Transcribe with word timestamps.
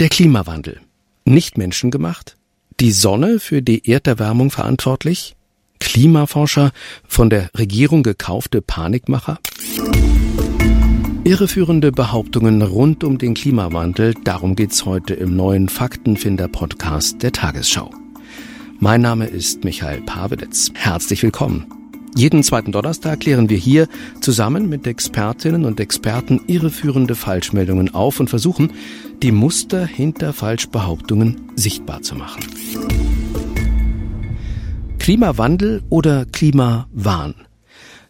Der 0.00 0.08
Klimawandel. 0.08 0.80
Nicht 1.26 1.58
menschengemacht? 1.58 2.38
Die 2.80 2.90
Sonne 2.90 3.38
für 3.38 3.60
die 3.60 3.86
Erderwärmung 3.86 4.50
verantwortlich? 4.50 5.36
Klimaforscher 5.78 6.72
von 7.06 7.28
der 7.28 7.50
Regierung 7.54 8.02
gekaufte 8.02 8.62
Panikmacher? 8.62 9.38
Irreführende 11.24 11.92
Behauptungen 11.92 12.62
rund 12.62 13.04
um 13.04 13.18
den 13.18 13.34
Klimawandel, 13.34 14.14
darum 14.24 14.56
geht's 14.56 14.86
heute 14.86 15.12
im 15.12 15.36
neuen 15.36 15.68
Faktenfinder-Podcast 15.68 17.22
der 17.22 17.32
Tagesschau. 17.32 17.90
Mein 18.78 19.02
Name 19.02 19.26
ist 19.26 19.64
Michael 19.64 20.00
Pavedetz. 20.00 20.70
Herzlich 20.72 21.22
willkommen. 21.22 21.66
Jeden 22.16 22.42
zweiten 22.42 22.72
Donnerstag 22.72 23.20
klären 23.20 23.48
wir 23.50 23.56
hier 23.56 23.86
zusammen 24.20 24.68
mit 24.68 24.86
Expertinnen 24.86 25.64
und 25.64 25.78
Experten 25.78 26.40
irreführende 26.48 27.14
Falschmeldungen 27.14 27.94
auf 27.94 28.18
und 28.18 28.28
versuchen, 28.28 28.72
die 29.22 29.32
Muster 29.32 29.86
hinter 29.86 30.32
Falschbehauptungen 30.32 31.52
sichtbar 31.54 32.00
zu 32.00 32.14
machen. 32.14 32.42
Klimawandel 34.98 35.82
oder 35.90 36.24
Klimawahn? 36.24 37.34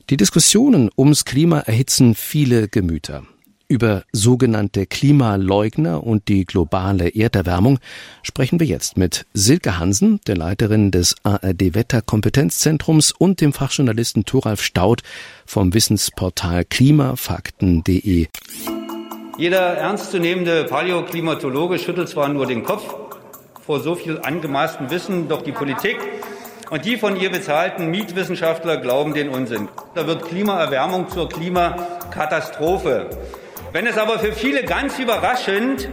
Die 0.09 0.17
Diskussionen 0.17 0.91
ums 0.97 1.25
Klima 1.25 1.61
erhitzen 1.61 2.15
viele 2.15 2.69
Gemüter. 2.69 3.25
Über 3.67 4.03
sogenannte 4.13 4.87
Klimaleugner 4.87 6.05
und 6.05 6.27
die 6.27 6.45
globale 6.45 7.09
Erderwärmung 7.09 7.79
sprechen 8.23 8.59
wir 8.59 8.67
jetzt 8.67 8.97
mit 8.97 9.27
Silke 9.33 9.79
Hansen, 9.79 10.21
der 10.27 10.37
Leiterin 10.37 10.91
des 10.91 11.15
ARD 11.23 11.75
Wetterkompetenzzentrums 11.75 13.13
und 13.13 13.41
dem 13.41 13.53
Fachjournalisten 13.53 14.25
Thoralf 14.25 14.63
Staud 14.63 15.03
vom 15.47 15.73
Wissensportal 15.73 16.65
klimafakten.de. 16.65 18.27
Jeder 19.41 19.79
ernstzunehmende 19.79 20.65
Paläoklimatologe 20.65 21.79
schüttelt 21.79 22.11
zwar 22.11 22.29
nur 22.29 22.45
den 22.45 22.63
Kopf 22.63 22.95
vor 23.65 23.81
so 23.81 23.95
viel 23.95 24.21
angemaßtem 24.23 24.91
Wissen, 24.91 25.29
doch 25.29 25.41
die 25.41 25.53
Politik 25.53 25.97
und 26.69 26.85
die 26.85 26.99
von 26.99 27.19
ihr 27.19 27.31
bezahlten 27.31 27.87
Mietwissenschaftler 27.87 28.77
glauben 28.77 29.15
den 29.15 29.31
Unsinn. 29.31 29.71
Da 29.95 30.07
wird 30.07 30.27
Klimaerwärmung 30.27 31.09
zur 31.09 31.31
Klimakatastrophe. 31.31 33.09
Wenn 33.73 33.87
es 33.87 33.97
aber 33.97 34.19
für 34.19 34.33
viele 34.33 34.63
ganz 34.63 34.99
überraschend, 34.99 35.89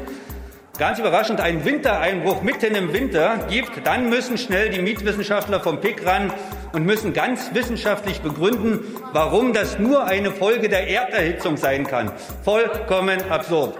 ganz 0.77 0.99
überraschend 0.99 1.41
einen 1.41 1.65
Wintereinbruch 1.65 2.41
mitten 2.41 2.75
im 2.75 2.93
Winter 2.93 3.45
gibt, 3.49 3.85
dann 3.85 4.09
müssen 4.09 4.37
schnell 4.37 4.69
die 4.69 4.81
Mietwissenschaftler 4.81 5.59
vom 5.59 5.81
PIK 5.81 6.05
ran 6.05 6.33
und 6.73 6.85
müssen 6.85 7.13
ganz 7.13 7.53
wissenschaftlich 7.53 8.21
begründen, 8.21 8.81
warum 9.13 9.53
das 9.53 9.79
nur 9.79 10.05
eine 10.05 10.31
Folge 10.31 10.69
der 10.69 10.87
Erderhitzung 10.87 11.57
sein 11.57 11.85
kann. 11.85 12.11
Vollkommen 12.43 13.21
absurd. 13.29 13.75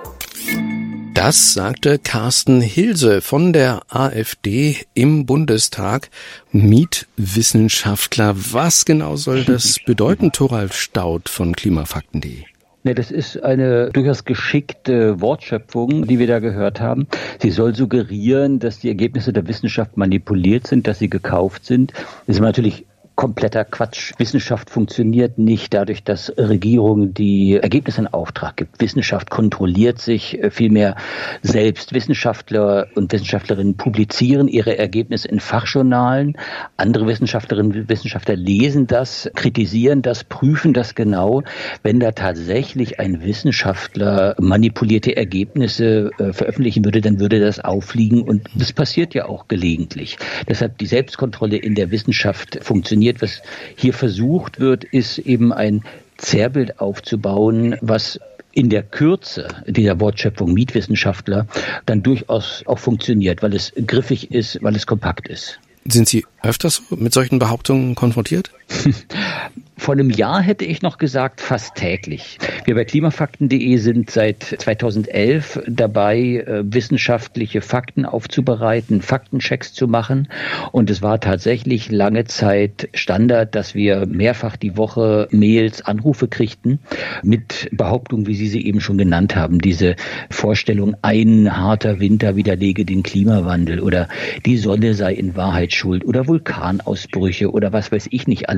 Das 1.14 1.54
sagte 1.54 1.98
Carsten 1.98 2.62
Hilse 2.62 3.22
von 3.22 3.52
der 3.52 3.82
AfD 3.90 4.78
im 4.94 5.26
Bundestag. 5.26 6.10
Mietwissenschaftler. 6.52 8.36
Was 8.38 8.86
genau 8.86 9.16
soll 9.16 9.44
das 9.44 9.80
bedeuten, 9.84 10.32
Thoralf 10.32 10.78
Staud 10.78 11.28
von 11.28 11.56
klimafakten.de? 11.56 12.44
Ne, 12.88 12.96
das 12.96 13.12
ist 13.12 13.44
eine 13.44 13.90
durchaus 13.90 14.24
geschickte 14.24 15.20
Wortschöpfung, 15.20 16.08
die 16.08 16.20
wir 16.20 16.28
da 16.28 16.40
gehört 16.40 16.80
haben. 16.80 17.08
Sie 17.38 17.52
soll 17.52 17.76
suggerieren, 17.76 18.60
dass 18.60 18.80
die 18.80 18.88
Ergebnisse 18.88 19.34
der 19.34 19.46
Wissenschaft 19.46 19.98
manipuliert 19.98 20.68
sind, 20.68 20.88
dass 20.88 20.98
sie 20.98 21.10
gekauft 21.10 21.66
sind. 21.66 21.92
Das 22.28 22.38
ist 22.38 22.40
natürlich 22.42 22.86
kompletter 23.18 23.66
Quatsch. 23.66 24.14
Wissenschaft 24.20 24.70
funktioniert 24.70 25.40
nicht 25.40 25.74
dadurch, 25.74 26.04
dass 26.04 26.32
Regierungen 26.38 27.16
die 27.16 27.56
Ergebnisse 27.56 28.02
in 28.02 28.08
Auftrag 28.08 28.56
gibt. 28.56 28.80
Wissenschaft 28.80 29.32
kontrolliert 29.32 30.00
sich 30.00 30.42
äh, 30.42 30.52
vielmehr 30.52 30.96
selbst. 31.42 31.94
Wissenschaftler 31.94 32.88
und 32.96 33.12
Wissenschaftlerinnen 33.12 33.76
publizieren 33.76 34.48
ihre 34.48 34.78
Ergebnisse 34.78 35.28
in 35.28 35.40
Fachjournalen. 35.40 36.38
Andere 36.78 37.08
Wissenschaftlerinnen 37.08 37.72
und 37.74 37.90
Wissenschaftler 37.90 38.36
lesen 38.36 38.86
das, 38.86 39.30
kritisieren 39.34 40.04
das, 40.04 40.24
prüfen 40.24 40.74
das 40.74 40.94
genau. 40.94 41.42
Wenn 41.82 42.00
da 42.00 42.12
tatsächlich 42.12 43.00
ein 43.00 43.24
Wissenschaftler 43.24 44.36
manipulierte 44.40 45.18
Ergebnisse 45.18 46.12
äh, 46.20 46.34
veröffentlichen 46.34 46.86
würde, 46.86 47.02
dann 47.02 47.20
würde 47.20 47.40
das 47.40 47.60
auffliegen 47.60 48.22
und 48.22 48.48
das 48.54 48.74
passiert 48.74 49.16
ja 49.16 49.26
auch 49.26 49.48
gelegentlich. 49.48 50.18
Deshalb 50.48 50.78
die 50.78 50.86
Selbstkontrolle 50.86 51.58
in 51.58 51.74
der 51.74 51.90
Wissenschaft 51.90 52.60
funktioniert 52.62 53.07
funktioniert. 53.08 53.22
Was 53.22 53.42
hier 53.76 53.94
versucht 53.94 54.60
wird, 54.60 54.84
ist 54.84 55.18
eben 55.20 55.54
ein 55.54 55.84
Zerrbild 56.18 56.80
aufzubauen, 56.80 57.76
was 57.82 58.20
in 58.52 58.70
der 58.70 58.82
Kürze 58.82 59.48
dieser 59.68 60.00
Wortschöpfung 60.00 60.54
Mietwissenschaftler 60.54 61.46
dann 61.86 62.02
durchaus 62.02 62.64
auch 62.66 62.80
funktioniert, 62.80 63.44
weil 63.44 63.54
es 63.54 63.72
griffig 63.86 64.32
ist, 64.32 64.58
weil 64.64 64.76
es 64.76 64.88
kompakt 64.88 65.28
ist. 65.28 65.60
Sind 65.86 66.10
Sie 66.10 66.26
öfters 66.42 66.82
mit 66.90 67.14
solchen 67.14 67.40
Behauptungen 67.40 67.94
konfrontiert? 67.96 68.52
Vor 69.80 69.94
einem 69.94 70.10
Jahr 70.10 70.42
hätte 70.42 70.66
ich 70.66 70.82
noch 70.82 70.98
gesagt, 70.98 71.40
fast 71.40 71.76
täglich. 71.76 72.40
Wir 72.66 72.76
bei 72.76 72.84
klimafakten.de 72.84 73.78
sind 73.78 74.10
seit 74.10 74.44
2011 74.44 75.62
dabei, 75.68 76.44
äh, 76.46 76.64
wissenschaftliche 76.66 77.62
Fakten 77.62 78.04
aufzubereiten, 78.06 79.02
Faktenchecks 79.02 79.74
zu 79.74 79.88
machen. 79.88 80.30
Und 80.72 80.90
es 80.90 81.02
war 81.02 81.20
tatsächlich 81.20 81.92
lange 81.92 82.26
Zeit 82.26 82.90
Standard, 82.96 83.56
dass 83.56 83.76
wir 83.76 84.08
mehrfach 84.08 84.58
die 84.58 84.76
Woche 84.78 85.28
Mails, 85.32 85.86
Anrufe 85.86 86.28
kriegten 86.28 86.80
mit 87.24 87.70
Behauptungen, 87.72 88.26
wie 88.26 88.36
Sie 88.36 88.48
sie 88.48 88.66
eben 88.66 88.82
schon 88.82 88.98
genannt 88.98 89.36
haben. 89.36 89.60
Diese 89.60 89.96
Vorstellung, 90.30 90.98
ein 91.04 91.56
harter 91.56 92.00
Winter 92.00 92.36
widerlege 92.36 92.84
den 92.84 93.04
Klimawandel 93.04 93.80
oder 93.80 94.10
die 94.46 94.58
Sonne 94.58 94.96
sei 94.96 95.14
in 95.14 95.36
Wahrheit 95.36 95.72
schuld 95.72 96.04
oder 96.04 96.28
Vulkanausbrüche 96.28 97.52
oder 97.52 97.72
was 97.72 97.92
weiß 97.92 98.08
ich 98.10 98.28
nicht 98.28 98.50
alles. 98.50 98.57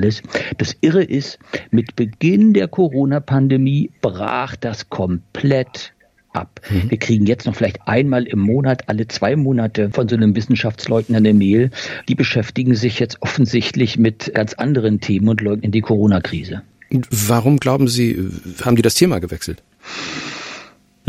Das 0.58 0.76
Irre 0.80 1.02
ist, 1.02 1.38
mit 1.70 1.96
Beginn 1.96 2.52
der 2.52 2.68
Corona-Pandemie 2.68 3.90
brach 4.00 4.56
das 4.56 4.88
komplett 4.88 5.92
ab. 6.32 6.60
Mhm. 6.70 6.90
Wir 6.90 6.98
kriegen 6.98 7.26
jetzt 7.26 7.46
noch 7.46 7.54
vielleicht 7.54 7.86
einmal 7.86 8.24
im 8.24 8.38
Monat, 8.38 8.88
alle 8.88 9.08
zwei 9.08 9.36
Monate 9.36 9.90
von 9.90 10.08
so 10.08 10.16
einem 10.16 10.34
Wissenschaftsleugner 10.36 11.18
eine 11.18 11.34
Mail. 11.34 11.70
Die 12.08 12.14
beschäftigen 12.14 12.74
sich 12.74 12.98
jetzt 12.98 13.20
offensichtlich 13.20 13.98
mit 13.98 14.32
ganz 14.34 14.54
anderen 14.54 15.00
Themen 15.00 15.28
und 15.28 15.40
leugnen 15.40 15.72
die 15.72 15.80
Corona-Krise. 15.80 16.62
Warum 17.10 17.58
glauben 17.58 17.88
Sie, 17.88 18.30
haben 18.62 18.76
die 18.76 18.82
das 18.82 18.94
Thema 18.94 19.20
gewechselt? 19.20 19.62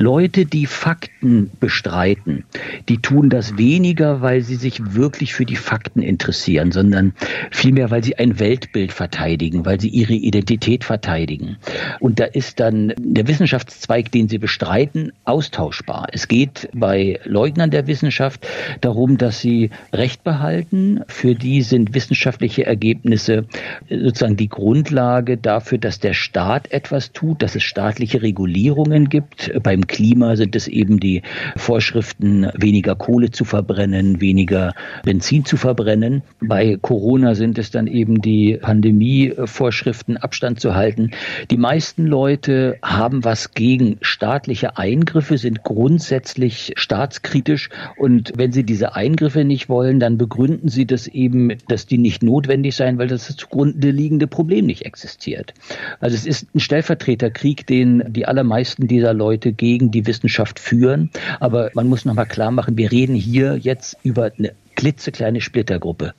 Leute, 0.02 0.46
die 0.48 0.66
Fakten 0.66 1.52
bestreiten, 1.60 2.44
die 2.90 2.98
tun 2.98 3.30
das 3.30 3.58
weniger, 3.58 4.22
weil 4.22 4.42
sie 4.42 4.56
sich 4.56 4.96
wirklich 4.96 5.34
für 5.36 5.46
die 5.46 5.56
Fakten 5.56 6.02
interessieren, 6.02 6.72
sondern 6.72 7.14
vielmehr, 7.52 7.92
weil 7.92 8.04
sie 8.04 8.18
ein 8.18 8.40
Weltbild 8.40 8.92
verteidigen, 8.92 9.64
weil 9.64 9.80
sie 9.80 9.90
ihre 9.90 10.14
Identität 10.14 10.84
verteidigen. 10.84 11.58
Und 12.00 12.20
da 12.20 12.26
ist 12.26 12.60
dann 12.60 12.94
der 12.98 13.28
Wissenschaftszweig, 13.28 14.12
den 14.12 14.28
sie 14.28 14.40
bestreiten, 14.40 15.12
austauschbar. 15.24 16.08
Es 16.12 16.28
geht 16.28 16.68
bei 16.74 17.20
Leugnern 17.24 17.70
der 17.70 17.86
Wissenschaft 17.86 18.48
darum, 18.82 19.20
dass 19.20 19.40
sie 19.40 19.70
Recht 19.94 20.24
behalten. 20.24 21.02
Für 21.08 21.36
die 21.36 21.62
sind 21.62 21.94
wissenschaftliche 21.94 22.66
Ergebnisse 22.66 23.46
sozusagen 23.88 24.36
die 24.36 24.50
Grundlage 24.50 25.38
dafür, 25.38 25.78
dass 25.78 26.00
der 26.00 26.14
Staat 26.14 26.72
etwas 26.72 27.12
tut, 27.12 27.44
dass 27.44 27.56
es 27.56 27.62
staatliche 27.62 28.24
Regulierungen 28.24 29.08
gibt. 29.08 29.52
Beim 29.62 29.86
Klima 29.92 30.38
sind 30.38 30.56
es 30.56 30.70
eben 30.70 31.02
die 31.02 31.22
Vorschriften, 31.58 32.48
weniger 32.58 32.96
Kohle 32.96 33.30
zu 33.30 33.44
verbrennen, 33.44 34.22
weniger 34.22 34.74
Benzin 35.04 35.44
zu 35.44 35.58
verbrennen. 35.58 36.24
Bei 36.40 36.78
Corona 36.82 37.36
sind 37.36 37.58
es 37.58 37.72
dann 37.72 37.88
eben 37.88 38.22
die 38.22 38.58
Pandemievorschriften, 38.62 40.16
Abstand 40.16 40.62
zu 40.62 40.76
halten. 40.76 41.12
Die 41.52 41.58
meisten 41.58 42.06
Leute 42.06 42.78
haben 42.82 43.26
was 43.26 43.54
gegen 43.54 43.98
staatliche 44.02 44.78
Eingriffe, 44.78 45.38
sind 45.38 45.64
grundsätzlich 45.64 46.72
staatskritisch 46.78 47.70
und 47.98 48.32
wenn 48.38 48.54
sie 48.54 48.64
diese 48.64 48.96
Eingriffe 48.96 49.44
nicht 49.44 49.68
wollen, 49.68 50.00
dann 50.00 50.18
begründen 50.18 50.70
sie 50.70 50.86
das 50.86 51.08
eben, 51.08 51.52
dass 51.68 51.86
die 51.86 51.98
nicht 51.98 52.24
notwendig 52.24 52.78
seien, 52.78 52.98
weil 52.98 53.08
das 53.08 53.36
zugrunde 53.36 53.92
liegende 53.92 54.28
Problem 54.28 54.66
nicht 54.68 54.86
existiert. 54.86 55.54
Also 56.00 56.16
es 56.16 56.26
ist 56.26 56.48
ein 56.56 56.62
Stellvertreterkrieg, 56.62 57.68
den 57.68 58.04
die 58.08 58.26
allermeisten 58.26 58.88
dieser 58.88 59.14
Leute 59.14 59.52
gegen 59.52 59.71
gegen 59.72 59.90
die 59.90 60.06
Wissenschaft 60.06 60.60
führen. 60.60 61.12
Aber 61.40 61.72
man 61.76 61.88
muss 61.88 62.04
nochmal 62.04 62.26
klar 62.26 62.52
machen, 62.52 62.76
wir 62.76 62.92
reden 62.92 63.16
hier 63.16 63.56
jetzt 63.56 63.96
über 64.04 64.32
eine 64.38 64.54
klitzekleine 64.76 65.40
Splittergruppe. 65.40 66.14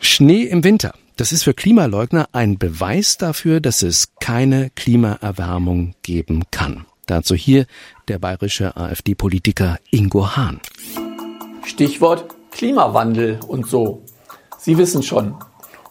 Schnee 0.00 0.42
im 0.42 0.64
Winter. 0.64 0.92
Das 1.16 1.30
ist 1.30 1.44
für 1.44 1.54
Klimaleugner 1.54 2.26
ein 2.32 2.58
Beweis 2.58 3.18
dafür, 3.18 3.60
dass 3.60 3.82
es 3.82 4.08
keine 4.20 4.70
Klimaerwärmung 4.74 5.94
geben 6.02 6.42
kann. 6.50 6.86
Dazu 7.06 7.36
hier 7.36 7.66
der 8.08 8.18
bayerische 8.18 8.76
AfD-Politiker 8.76 9.78
Ingo 9.92 10.36
Hahn. 10.36 10.60
Stichwort 11.64 12.34
Klimawandel 12.50 13.38
und 13.46 13.68
so. 13.68 14.02
Sie 14.58 14.76
wissen 14.76 15.04
schon. 15.04 15.36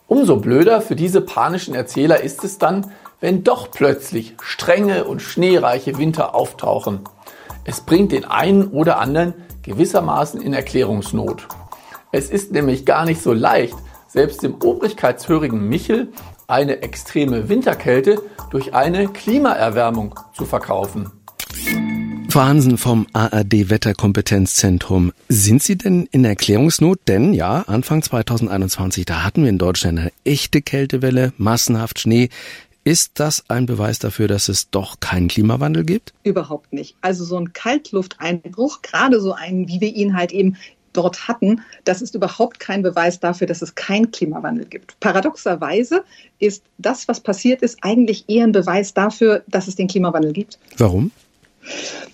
Umso 0.07 0.41
blöder 0.41 0.81
für 0.81 0.97
diese 0.97 1.21
panischen 1.21 1.73
Erzähler 1.73 2.19
ist 2.21 2.43
es 2.43 2.57
dann, 2.57 2.91
wenn 3.25 3.43
doch 3.43 3.71
plötzlich 3.71 4.35
strenge 4.39 5.05
und 5.05 5.19
schneereiche 5.19 5.97
Winter 5.97 6.35
auftauchen. 6.35 6.99
Es 7.63 7.81
bringt 7.81 8.11
den 8.11 8.23
einen 8.23 8.67
oder 8.67 8.99
anderen 8.99 9.33
gewissermaßen 9.63 10.39
in 10.39 10.53
Erklärungsnot. 10.53 11.47
Es 12.11 12.29
ist 12.29 12.51
nämlich 12.51 12.85
gar 12.85 13.03
nicht 13.03 13.23
so 13.23 13.33
leicht, 13.33 13.73
selbst 14.07 14.43
dem 14.43 14.61
obrigkeitshörigen 14.61 15.59
Michel 15.67 16.09
eine 16.45 16.83
extreme 16.83 17.49
Winterkälte 17.49 18.21
durch 18.51 18.75
eine 18.75 19.07
Klimaerwärmung 19.07 20.13
zu 20.35 20.45
verkaufen. 20.45 21.11
Frau 22.35 22.43
Hansen 22.43 22.77
vom 22.77 23.07
ARD 23.13 23.69
Wetterkompetenzzentrum. 23.69 25.13
Sind 25.29 25.63
Sie 25.63 25.77
denn 25.77 26.05
in 26.11 26.25
Erklärungsnot? 26.25 26.99
Denn 27.07 27.33
ja, 27.33 27.61
Anfang 27.61 28.03
2021, 28.03 29.05
da 29.05 29.23
hatten 29.23 29.43
wir 29.43 29.49
in 29.49 29.57
Deutschland 29.57 29.99
eine 29.99 30.11
echte 30.25 30.61
Kältewelle, 30.61 31.31
massenhaft 31.37 31.97
Schnee. 31.97 32.27
Ist 32.87 33.19
das 33.19 33.43
ein 33.47 33.65
Beweis 33.65 33.97
dafür, 33.97 34.27
dass 34.27 34.47
es 34.47 34.69
doch 34.69 34.99
keinen 34.99 35.27
Klimawandel 35.27 35.83
gibt? 35.83 36.13
Überhaupt 36.21 36.71
nicht. 36.71 36.95
Also 37.01 37.25
so 37.25 37.35
ein 37.35 37.51
Kaltlufteinbruch, 37.51 38.83
gerade 38.83 39.19
so 39.19 39.33
einen, 39.33 39.67
wie 39.67 39.81
wir 39.81 39.95
ihn 39.95 40.15
halt 40.15 40.31
eben 40.31 40.55
dort 40.93 41.27
hatten, 41.27 41.61
das 41.83 42.03
ist 42.03 42.13
überhaupt 42.13 42.59
kein 42.59 42.83
Beweis 42.83 43.19
dafür, 43.19 43.47
dass 43.47 43.63
es 43.63 43.73
keinen 43.73 44.11
Klimawandel 44.11 44.65
gibt. 44.65 44.99
Paradoxerweise 44.99 46.03
ist 46.37 46.61
das, 46.77 47.07
was 47.07 47.21
passiert 47.21 47.63
ist, 47.63 47.79
eigentlich 47.81 48.25
eher 48.27 48.43
ein 48.43 48.51
Beweis 48.51 48.93
dafür, 48.93 49.43
dass 49.47 49.67
es 49.67 49.75
den 49.75 49.87
Klimawandel 49.87 50.31
gibt. 50.31 50.59
Warum? 50.77 51.11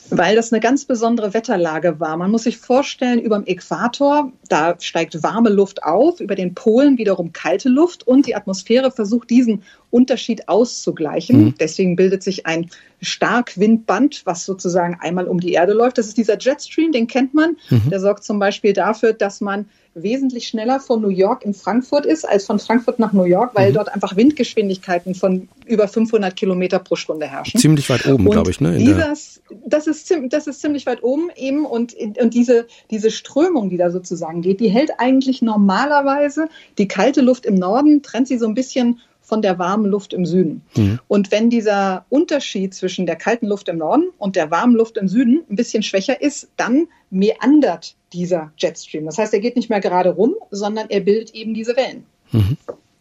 weil 0.10 0.36
das 0.36 0.52
eine 0.52 0.60
ganz 0.60 0.86
besondere 0.86 1.34
Wetterlage 1.34 2.00
war. 2.00 2.18
Man 2.18 2.32
muss 2.32 2.44
sich 2.44 2.58
vorstellen, 2.58 3.20
über 3.20 3.38
dem 3.38 3.48
Äquator, 3.48 4.32
da 4.50 4.76
steigt 4.80 5.24
warme 5.24 5.50
Luft 5.50 5.84
auf, 5.84 6.20
über 6.20 6.36
den 6.36 6.54
Polen 6.54 6.98
wiederum 6.98 7.34
kalte 7.34 7.70
Luft 7.70 8.06
und 8.06 8.28
die 8.28 8.36
Atmosphäre 8.36 8.92
versucht 8.92 9.30
diesen 9.30 9.64
Unterschied 9.92 10.48
auszugleichen. 10.48 11.46
Mhm. 11.46 11.56
Deswegen 11.60 11.96
bildet 11.96 12.24
sich 12.24 12.46
ein 12.48 12.70
Starkwindband, 13.02 14.22
was 14.26 14.46
sozusagen 14.46 14.98
einmal 15.00 15.28
um 15.28 15.40
die 15.40 15.54
Erde 15.54 15.74
läuft. 15.74 15.98
Das 15.98 16.08
ist 16.08 16.18
dieser 16.18 16.38
Jetstream, 16.40 16.92
den 16.92 17.08
kennt 17.08 17.34
man. 17.34 17.58
Mhm. 17.70 17.90
Der 17.90 18.00
sorgt 18.00 18.24
zum 18.24 18.40
Beispiel 18.40 18.74
dafür, 18.74 19.14
dass 19.14 19.42
man 19.42 19.66
wesentlich 19.94 20.48
schneller 20.48 20.80
von 20.80 21.02
New 21.02 21.10
York 21.10 21.44
in 21.44 21.54
Frankfurt 21.54 22.06
ist 22.06 22.24
als 22.24 22.46
von 22.46 22.60
Frankfurt 22.60 23.00
nach 23.00 23.12
New 23.12 23.26
York, 23.26 23.56
weil 23.56 23.72
mhm. 23.72 23.76
dort 23.76 23.94
einfach 23.94 24.16
Windgeschwindigkeiten 24.16 25.16
von 25.16 25.50
über 25.66 25.88
500 25.88 26.36
Kilometer 26.36 26.80
pro 26.80 26.96
Stunde 26.96 27.28
herrschen. 27.28 27.60
Ziemlich 27.60 27.90
weit 27.90 28.06
oben, 28.06 28.30
glaube 28.30 28.52
ich. 28.52 28.62
Ne? 28.62 28.78
Dieses, 28.78 29.42
das, 29.66 29.88
ist, 29.88 30.14
das 30.30 30.48
ist 30.48 30.62
ziemlich 30.62 30.86
weit 30.86 31.04
oben 31.04 31.30
eben 31.36 31.66
und, 31.66 31.94
und 31.94 32.34
diese, 32.34 32.68
diese 32.90 33.12
Strömung, 33.12 33.70
die 33.70 33.78
da 33.78 33.92
sozusagen 33.92 34.42
geht, 34.42 34.62
die 34.62 34.70
hält 34.70 34.92
eigentlich 35.00 35.42
normalerweise 35.42 36.48
die 36.78 36.88
kalte 36.88 37.22
Luft 37.22 37.46
im 37.46 37.56
Norden, 37.56 38.02
trennt 38.02 38.30
sie 38.30 38.38
so 38.38 38.48
ein 38.48 38.54
bisschen 38.54 39.00
von 39.32 39.42
der 39.42 39.58
warmen 39.58 39.86
Luft 39.86 40.12
im 40.12 40.26
Süden. 40.26 40.62
Mhm. 40.76 41.00
Und 41.08 41.32
wenn 41.32 41.50
dieser 41.50 42.06
Unterschied 42.10 42.74
zwischen 42.74 43.06
der 43.06 43.16
kalten 43.16 43.48
Luft 43.48 43.70
im 43.70 43.78
Norden 43.78 44.10
und 44.18 44.36
der 44.36 44.52
warmen 44.52 44.76
Luft 44.76 44.98
im 44.98 45.08
Süden 45.08 45.46
ein 45.50 45.56
bisschen 45.56 45.84
schwächer 45.84 46.22
ist, 46.22 46.50
dann 46.58 46.90
meandert 47.12 47.96
dieser 48.12 48.52
Jetstream. 48.58 49.06
Das 49.06 49.18
heißt, 49.18 49.34
er 49.34 49.40
geht 49.40 49.56
nicht 49.56 49.70
mehr 49.70 49.80
gerade 49.80 50.10
rum, 50.10 50.36
sondern 50.50 50.90
er 50.90 51.00
bildet 51.00 51.34
eben 51.34 51.54
diese 51.54 51.78
Wellen. 51.78 52.04
Mhm. 52.34 52.58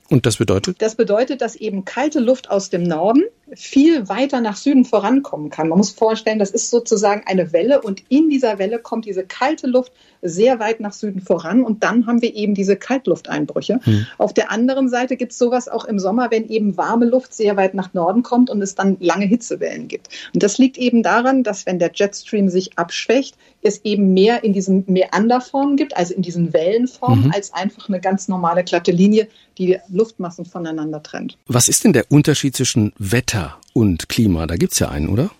Und 0.08 0.24
das 0.24 0.36
bedeutet? 0.36 0.80
Das 0.80 0.94
bedeutet, 0.94 1.40
dass 1.40 1.56
eben 1.56 1.84
kalte 1.84 2.20
Luft 2.20 2.48
aus 2.48 2.70
dem 2.70 2.84
Norden 2.84 3.24
viel 3.54 4.08
weiter 4.08 4.40
nach 4.40 4.56
Süden 4.56 4.84
vorankommen 4.84 5.50
kann. 5.50 5.68
Man 5.68 5.78
muss 5.78 5.90
vorstellen, 5.90 6.38
das 6.38 6.50
ist 6.50 6.70
sozusagen 6.70 7.22
eine 7.26 7.52
Welle 7.52 7.80
und 7.80 8.02
in 8.08 8.28
dieser 8.28 8.58
Welle 8.58 8.78
kommt 8.78 9.04
diese 9.04 9.24
kalte 9.24 9.66
Luft 9.66 9.92
sehr 10.22 10.58
weit 10.60 10.80
nach 10.80 10.92
Süden 10.92 11.20
voran 11.20 11.62
und 11.62 11.82
dann 11.82 12.06
haben 12.06 12.22
wir 12.22 12.34
eben 12.34 12.54
diese 12.54 12.76
Kaltlufteinbrüche. 12.76 13.80
Hm. 13.82 14.06
Auf 14.18 14.34
der 14.34 14.50
anderen 14.50 14.88
Seite 14.88 15.16
gibt 15.16 15.32
es 15.32 15.38
sowas 15.38 15.68
auch 15.68 15.84
im 15.84 15.98
Sommer, 15.98 16.30
wenn 16.30 16.48
eben 16.48 16.76
warme 16.76 17.06
Luft 17.06 17.34
sehr 17.34 17.56
weit 17.56 17.74
nach 17.74 17.94
Norden 17.94 18.22
kommt 18.22 18.50
und 18.50 18.60
es 18.62 18.74
dann 18.74 18.96
lange 19.00 19.26
Hitzewellen 19.26 19.88
gibt. 19.88 20.08
Und 20.34 20.42
das 20.42 20.58
liegt 20.58 20.76
eben 20.78 21.02
daran, 21.02 21.42
dass 21.42 21.66
wenn 21.66 21.78
der 21.78 21.90
Jetstream 21.94 22.48
sich 22.48 22.78
abschwächt, 22.78 23.36
es 23.62 23.84
eben 23.84 24.14
mehr 24.14 24.44
in 24.44 24.52
diesen 24.52 24.84
Meanderformen 24.86 25.76
gibt, 25.76 25.96
also 25.96 26.14
in 26.14 26.22
diesen 26.22 26.52
Wellenformen, 26.52 27.26
mhm. 27.26 27.32
als 27.32 27.52
einfach 27.52 27.88
eine 27.88 28.00
ganz 28.00 28.28
normale 28.28 28.64
glatte 28.64 28.90
Linie, 28.90 29.28
die 29.58 29.78
Luftmassen 29.88 30.46
voneinander 30.46 31.02
trennt. 31.02 31.36
Was 31.46 31.68
ist 31.68 31.84
denn 31.84 31.92
der 31.92 32.10
Unterschied 32.10 32.56
zwischen 32.56 32.92
Wetter 32.98 33.39
und 33.72 34.08
Klima? 34.08 34.46
Da 34.46 34.56
gibt 34.56 34.72
es 34.72 34.78
ja 34.78 34.88
einen, 34.88 35.08
oder? 35.08 35.30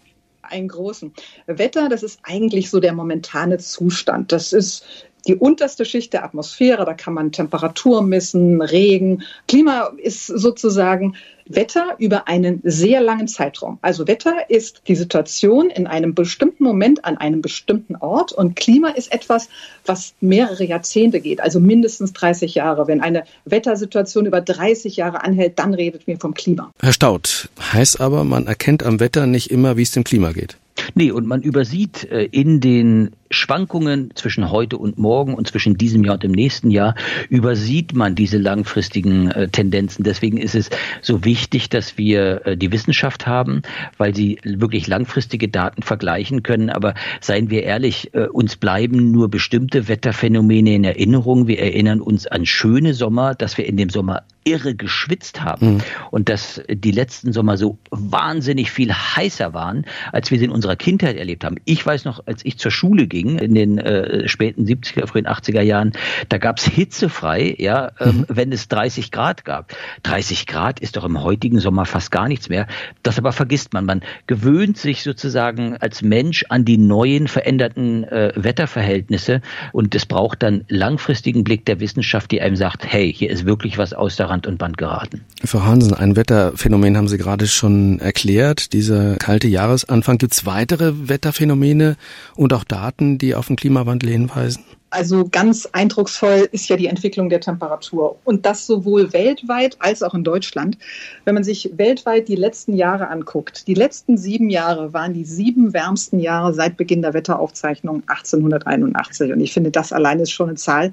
Einen 0.43 0.69
großen. 0.69 1.12
Wetter, 1.47 1.88
das 1.88 2.02
ist 2.02 2.19
eigentlich 2.25 2.70
so 2.70 2.81
der 2.81 2.93
momentane 2.93 3.58
Zustand. 3.58 4.32
Das 4.32 4.52
ist 4.52 4.85
die 5.26 5.37
unterste 5.37 5.84
Schicht 5.84 6.12
der 6.12 6.25
Atmosphäre, 6.25 6.84
da 6.84 6.94
kann 6.94 7.14
man 7.14 7.32
Temperatur 7.32 8.02
messen, 8.02 8.62
Regen. 8.62 9.22
Klima 9.46 9.93
ist 9.99 10.26
sozusagen 10.26 11.17
Wetter 11.46 11.96
über 11.99 12.28
einen 12.28 12.61
sehr 12.62 13.00
langen 13.00 13.26
Zeitraum. 13.26 13.78
Also 13.82 14.06
Wetter 14.06 14.49
ist 14.49 14.82
die 14.87 14.94
Situation 14.94 15.69
in 15.69 15.87
einem 15.87 16.14
bestimmten 16.14 16.62
Moment 16.62 17.05
an 17.05 17.17
einem 17.17 17.43
bestimmten 17.43 17.96
Ort 17.96 18.32
und 18.32 18.55
Klima 18.55 18.90
ist 18.90 19.12
etwas, 19.12 19.49
was 19.84 20.14
mehrere 20.20 20.64
Jahrzehnte 20.64 21.20
geht, 21.20 21.40
also 21.40 21.58
mindestens 21.58 22.12
30 22.12 22.55
Jahre. 22.55 22.87
Wenn 22.87 23.00
eine 23.00 23.25
Wettersituation 23.44 24.26
über 24.26 24.40
30 24.40 24.96
Jahre 24.96 25.25
anhält, 25.25 25.58
dann 25.58 25.75
redet 25.75 26.06
mir 26.06 26.19
vom 26.19 26.34
Klima. 26.34 26.70
Herr 26.81 26.93
Staud, 26.93 27.49
heißt 27.72 28.00
aber, 28.00 28.22
man 28.25 28.46
erkennt 28.46 28.84
am 28.84 29.00
Wetter 29.00 29.26
nicht 29.26 29.50
immer, 29.50 29.76
wie 29.76 29.82
es 29.82 29.90
dem 29.90 30.05
Klima 30.05 30.32
geht. 30.32 30.56
Nee, 30.95 31.11
und 31.11 31.27
man 31.27 31.43
übersieht 31.43 32.05
äh, 32.11 32.25
in 32.25 32.61
den 32.61 33.11
Schwankungen 33.31 34.11
zwischen 34.15 34.51
heute 34.51 34.77
und 34.77 34.99
morgen 34.99 35.35
und 35.35 35.47
zwischen 35.47 35.79
diesem 35.79 36.05
Jahr 36.05 36.15
und 36.15 36.23
dem 36.25 36.33
nächsten 36.33 36.71
Jahr 36.71 36.95
übersieht 37.29 37.95
man 37.95 38.15
diese 38.15 38.39
langfristigen 38.39 39.31
äh, 39.31 39.49
Tendenzen. 39.49 40.03
Deswegen 40.03 40.37
ist 40.37 40.55
es 40.55 40.71
so 41.01 41.25
wichtig, 41.25 41.69
dass 41.69 41.97
wir 41.97 42.47
äh, 42.47 42.57
die 42.57 42.73
Wissenschaft 42.73 43.27
haben, 43.27 43.63
weil 43.99 44.15
sie 44.15 44.39
wirklich 44.45 44.89
langfristige 44.89 45.49
Daten 45.49 45.83
vergleichen 45.83 46.43
können. 46.43 46.71
Aber 46.71 46.95
seien 47.21 47.51
wir 47.51 47.63
ehrlich, 47.63 48.13
uns 48.33 48.57
bleiben 48.57 49.11
nur 49.11 49.29
bestimmte 49.29 49.89
Wetterphänomene 49.89 50.75
in 50.75 50.85
Erinnerung. 50.85 51.47
Wir 51.47 51.61
erinnern 51.61 52.01
uns 52.01 52.27
an 52.27 52.47
schöne 52.47 52.95
Sommer, 52.95 53.35
dass 53.35 53.59
wir 53.59 53.67
in 53.67 53.77
dem 53.77 53.91
Sommer 53.91 54.23
irre 54.45 54.75
geschwitzt 54.75 55.43
haben 55.43 55.75
mhm. 55.75 55.83
und 56.11 56.29
dass 56.29 56.63
die 56.69 56.93
letzten 56.93 57.33
Sommer 57.33 57.57
so 57.59 57.79
wahnsinnig 57.91 58.71
viel 58.71 58.93
heißer 58.93 59.53
waren, 59.53 59.85
als 60.13 60.31
wir 60.31 60.39
sie 60.39 60.47
in 60.47 60.51
unserer 60.51 60.77
Kindheit 60.77 61.17
erlebt 61.17 61.45
haben. 61.45 61.57
Ich 61.67 61.85
weiß 61.85 62.05
noch, 62.07 62.27
als 62.27 62.45
ich 62.45 62.59
zur 62.59 62.71
Schule 62.71 63.07
ging 63.07 63.39
in 63.39 63.55
den 63.55 63.79
äh, 63.79 64.29
späten 64.29 64.65
70er, 64.65 65.07
frühen 65.07 65.27
80er 65.27 65.61
Jahren, 65.61 65.93
da 66.31 66.39
gab's 66.39 66.65
hitzefrei, 66.65 67.55
ja, 67.59 67.93
ähm, 68.01 68.19
mhm. 68.19 68.27
wenn 68.29 68.53
es 68.53 68.69
30 68.69 69.11
Grad 69.11 69.45
gab. 69.45 69.75
30 70.05 70.47
Grad 70.47 70.81
ist 70.81 70.97
doch 70.97 71.05
im 71.05 71.23
heutigen 71.23 71.61
Sommer 71.61 71.85
fast 71.85 72.11
gar 72.11 72.29
nichts 72.29 72.49
mehr. 72.49 72.67
Das 73.03 73.19
aber 73.19 73.33
vergisst 73.33 73.75
man. 73.75 73.85
Man 73.85 74.01
gewöhnt 74.27 74.79
sich 74.79 75.03
sozusagen 75.03 75.77
als 75.77 76.01
Mensch 76.01 76.47
an 76.49 76.65
die 76.65 76.79
neuen 76.79 77.29
veränderten 77.29 78.05
äh, 78.05 78.33
Wetterverhältnisse 78.37 79.43
und 79.73 79.95
es 79.95 80.07
braucht 80.07 80.43
dann 80.43 80.65
langfristigen 80.69 81.44
Blick 81.44 81.67
der 81.67 81.81
Wissenschaft, 81.81 82.31
die 82.31 82.41
einem 82.41 82.56
sagt, 82.56 82.91
hey, 82.91 83.13
hier 83.13 83.31
ist 83.31 83.44
wirklich 83.44 83.77
was 83.77 83.93
aus 83.93 84.17
der 84.17 84.30
Rand 84.31 84.46
und 84.46 84.58
Band 84.58 84.79
geraten. 84.79 85.25
Frau 85.44 85.65
Hansen, 85.65 85.93
ein 85.93 86.17
Wetterphänomen 86.17 86.96
haben 86.96 87.08
Sie 87.08 87.19
gerade 87.19 87.46
schon 87.46 87.99
erklärt. 87.99 88.72
Dieser 88.72 89.17
kalte 89.17 89.49
Jahresanfang. 89.49 90.19
Gibt 90.19 90.32
es 90.32 90.46
weitere 90.46 91.08
Wetterphänomene 91.08 91.96
und 92.37 92.53
auch 92.53 92.65
Daten, 92.65 93.19
die 93.19 93.34
auf 93.34 93.49
den 93.49 93.56
Klimawandel 93.56 94.10
hinweisen? 94.10 94.65
Also 94.93 95.29
ganz 95.31 95.69
eindrucksvoll 95.70 96.49
ist 96.51 96.69
ja 96.69 96.77
die 96.77 96.87
Entwicklung 96.87 97.29
der 97.29 97.41
Temperatur 97.41 98.19
und 98.25 98.44
das 98.44 98.67
sowohl 98.67 99.13
weltweit 99.13 99.77
als 99.79 100.03
auch 100.03 100.15
in 100.15 100.25
Deutschland. 100.25 100.79
Wenn 101.25 101.34
man 101.34 101.44
sich 101.44 101.70
weltweit 101.77 102.27
die 102.27 102.34
letzten 102.34 102.75
Jahre 102.75 103.08
anguckt, 103.08 103.69
die 103.69 103.75
letzten 103.75 104.19
sieben 104.19 104.51
Jahre 104.51 104.93
waren 104.93 105.15
die 105.15 105.25
sieben 105.25 105.72
wärmsten 105.72 106.19
Jahre 106.19 106.53
seit 106.55 106.77
Beginn 106.77 107.03
der 107.03 107.15
Wetteraufzeichnung 107.15 108.03
1881 108.08 109.32
und 109.32 109.41
ich 109.41 109.53
finde, 109.53 109.70
das 109.70 109.93
allein 109.93 110.19
ist 110.19 110.32
schon 110.32 110.49
eine 110.49 110.58
Zahl, 110.58 110.93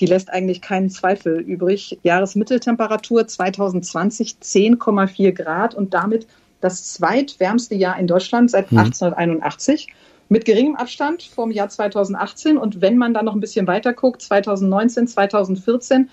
die 0.00 0.06
lässt 0.06 0.30
eigentlich 0.30 0.60
keinen 0.60 0.90
Zweifel 0.90 1.40
übrig. 1.40 1.98
Jahresmitteltemperatur 2.02 3.26
2020 3.26 4.36
10,4 4.42 5.32
Grad 5.32 5.74
und 5.74 5.94
damit 5.94 6.26
das 6.60 6.92
zweitwärmste 6.92 7.74
Jahr 7.74 7.98
in 7.98 8.06
Deutschland 8.06 8.50
seit 8.50 8.72
mhm. 8.72 8.78
1881 8.78 9.88
mit 10.28 10.44
geringem 10.44 10.74
Abstand 10.76 11.22
vom 11.22 11.50
Jahr 11.50 11.68
2018. 11.68 12.58
Und 12.58 12.80
wenn 12.80 12.98
man 12.98 13.14
dann 13.14 13.24
noch 13.24 13.34
ein 13.34 13.40
bisschen 13.40 13.66
weiter 13.66 13.92
guckt, 13.92 14.22
2019, 14.22 15.06
2014, 15.06 16.10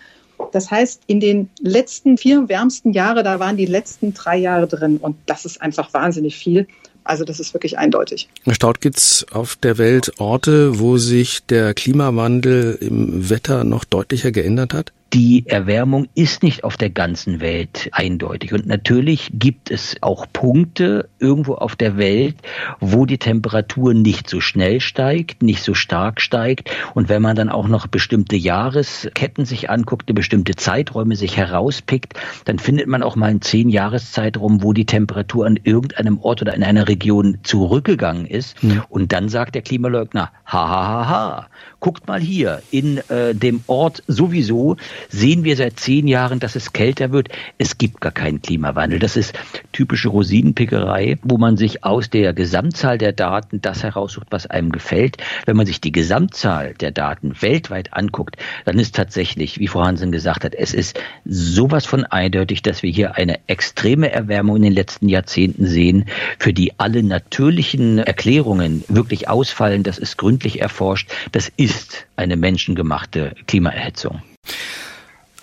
das 0.51 0.69
heißt, 0.69 1.03
in 1.07 1.19
den 1.19 1.49
letzten 1.59 2.17
vier 2.17 2.49
wärmsten 2.49 2.91
Jahre, 2.91 3.23
da 3.23 3.39
waren 3.39 3.57
die 3.57 3.65
letzten 3.65 4.13
drei 4.13 4.37
Jahre 4.37 4.67
drin. 4.67 4.97
Und 4.97 5.15
das 5.25 5.45
ist 5.45 5.61
einfach 5.61 5.93
wahnsinnig 5.93 6.35
viel. 6.35 6.67
Also 7.03 7.25
das 7.25 7.39
ist 7.39 7.53
wirklich 7.53 7.77
eindeutig. 7.77 8.29
Herr 8.43 8.55
Staud, 8.55 8.81
gibt 8.81 8.97
es 8.97 9.25
auf 9.31 9.55
der 9.55 9.77
Welt 9.77 10.13
Orte, 10.19 10.79
wo 10.79 10.97
sich 10.97 11.45
der 11.45 11.73
Klimawandel 11.73 12.77
im 12.79 13.29
Wetter 13.29 13.63
noch 13.63 13.83
deutlicher 13.83 14.31
geändert 14.31 14.73
hat? 14.73 14.93
Die 15.13 15.45
Erwärmung 15.47 16.07
ist 16.15 16.41
nicht 16.41 16.63
auf 16.63 16.75
der 16.75 16.89
ganzen 16.89 17.39
Welt 17.39 17.89
eindeutig. 17.91 18.51
Und 18.51 18.65
natürlich 18.65 19.29
gibt 19.33 19.69
es 19.69 19.95
auch 20.01 20.25
Punkte 20.33 21.07
irgendwo 21.19 21.53
auf 21.53 21.75
der 21.75 21.97
Welt, 21.97 22.35
wo 22.79 23.05
die 23.05 23.19
Temperatur 23.19 23.93
nicht 23.93 24.27
so 24.27 24.41
schnell 24.41 24.81
steigt, 24.81 25.43
nicht 25.43 25.61
so 25.61 25.75
stark 25.75 26.19
steigt. 26.19 26.71
Und 26.95 27.09
wenn 27.09 27.21
man 27.21 27.35
dann 27.35 27.49
auch 27.49 27.67
noch 27.67 27.85
bestimmte 27.85 28.35
Jahresketten 28.35 29.45
sich 29.45 29.69
anguckt, 29.69 30.13
bestimmte 30.15 30.55
Zeiträume 30.55 31.15
sich 31.15 31.37
herauspickt, 31.37 32.13
dann 32.45 32.57
findet 32.57 32.87
man 32.87 33.03
auch 33.03 33.15
mal 33.15 33.29
einen 33.29 33.41
zehn 33.41 33.69
Jahreszeitraum, 33.69 34.63
wo 34.63 34.73
die 34.73 34.85
Temperatur 34.85 35.45
an 35.45 35.59
irgendeinem 35.63 36.19
Ort 36.19 36.41
oder 36.41 36.55
in 36.55 36.63
einer 36.63 36.87
Region 36.87 37.37
zurückgegangen 37.43 38.25
ist. 38.25 38.63
Mhm. 38.63 38.81
Und 38.89 39.11
dann 39.11 39.29
sagt 39.29 39.53
der 39.53 39.61
Klimaleugner, 39.61 40.31
ha, 40.45 40.69
ha, 40.69 40.87
ha, 40.87 41.09
ha, 41.09 41.47
guckt 41.83 42.07
mal 42.07 42.21
hier, 42.21 42.63
in 42.71 42.99
äh, 43.09 43.35
dem 43.35 43.61
Ort 43.67 44.03
sowieso 44.07 44.77
sehen 45.09 45.43
wir 45.43 45.57
seit 45.57 45.81
zehn 45.81 46.07
Jahren, 46.07 46.39
dass 46.39 46.55
es 46.55 46.71
kälter 46.71 47.11
wird. 47.11 47.27
Es 47.57 47.77
gibt 47.77 47.99
gar 47.99 48.13
keinen 48.13 48.41
Klimawandel. 48.41 48.99
Das 48.99 49.17
ist 49.17 49.33
typische 49.73 50.07
Rosinenpickerei, 50.07 51.17
wo 51.23 51.37
man 51.37 51.57
sich 51.57 51.83
aus 51.83 52.09
der 52.09 52.31
Gesamtzahl 52.33 52.97
der 52.97 53.11
Daten 53.11 53.59
das 53.61 53.83
heraussucht, 53.83 54.27
was 54.29 54.47
einem 54.47 54.71
gefällt. 54.71 55.17
Wenn 55.45 55.57
man 55.57 55.65
sich 55.65 55.81
die 55.81 55.91
Gesamtzahl 55.91 56.73
der 56.73 56.91
Daten 56.91 57.41
weltweit 57.41 57.91
anguckt, 57.91 58.37
dann 58.63 58.79
ist 58.79 58.95
tatsächlich, 58.95 59.59
wie 59.59 59.67
Frau 59.67 59.83
Hansen 59.83 60.13
gesagt 60.13 60.45
hat, 60.45 60.55
es 60.55 60.73
ist 60.73 60.97
sowas 61.25 61.85
von 61.85 62.05
eindeutig, 62.05 62.61
dass 62.61 62.81
wir 62.81 62.91
hier 62.91 63.17
eine 63.17 63.39
extreme 63.47 64.09
Erwärmung 64.09 64.55
in 64.55 64.61
den 64.61 64.73
letzten 64.73 65.09
Jahrzehnten 65.09 65.67
sehen, 65.67 66.05
für 66.39 66.53
die 66.53 66.79
alle 66.79 67.03
natürlichen 67.03 67.97
Erklärungen 67.97 68.85
wirklich 68.87 69.27
ausfallen. 69.27 69.83
Das 69.83 69.97
ist 69.97 70.17
gründlich 70.17 70.61
erforscht. 70.61 71.11
Das 71.33 71.51
ist 71.57 71.72
eine 72.15 72.37
menschengemachte 72.37 73.35
Klimaerhitzung. 73.47 74.21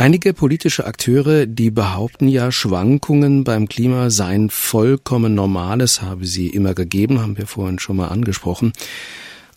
Einige 0.00 0.32
politische 0.32 0.86
Akteure, 0.86 1.44
die 1.44 1.70
behaupten 1.70 2.26
ja, 2.26 2.50
Schwankungen 2.50 3.44
beim 3.44 3.68
Klima 3.68 4.08
seien 4.08 4.48
vollkommen 4.48 5.34
normales, 5.34 6.00
habe 6.00 6.24
sie 6.24 6.48
immer 6.48 6.72
gegeben, 6.72 7.20
haben 7.20 7.36
wir 7.36 7.46
vorhin 7.46 7.78
schon 7.78 7.96
mal 7.96 8.08
angesprochen. 8.08 8.72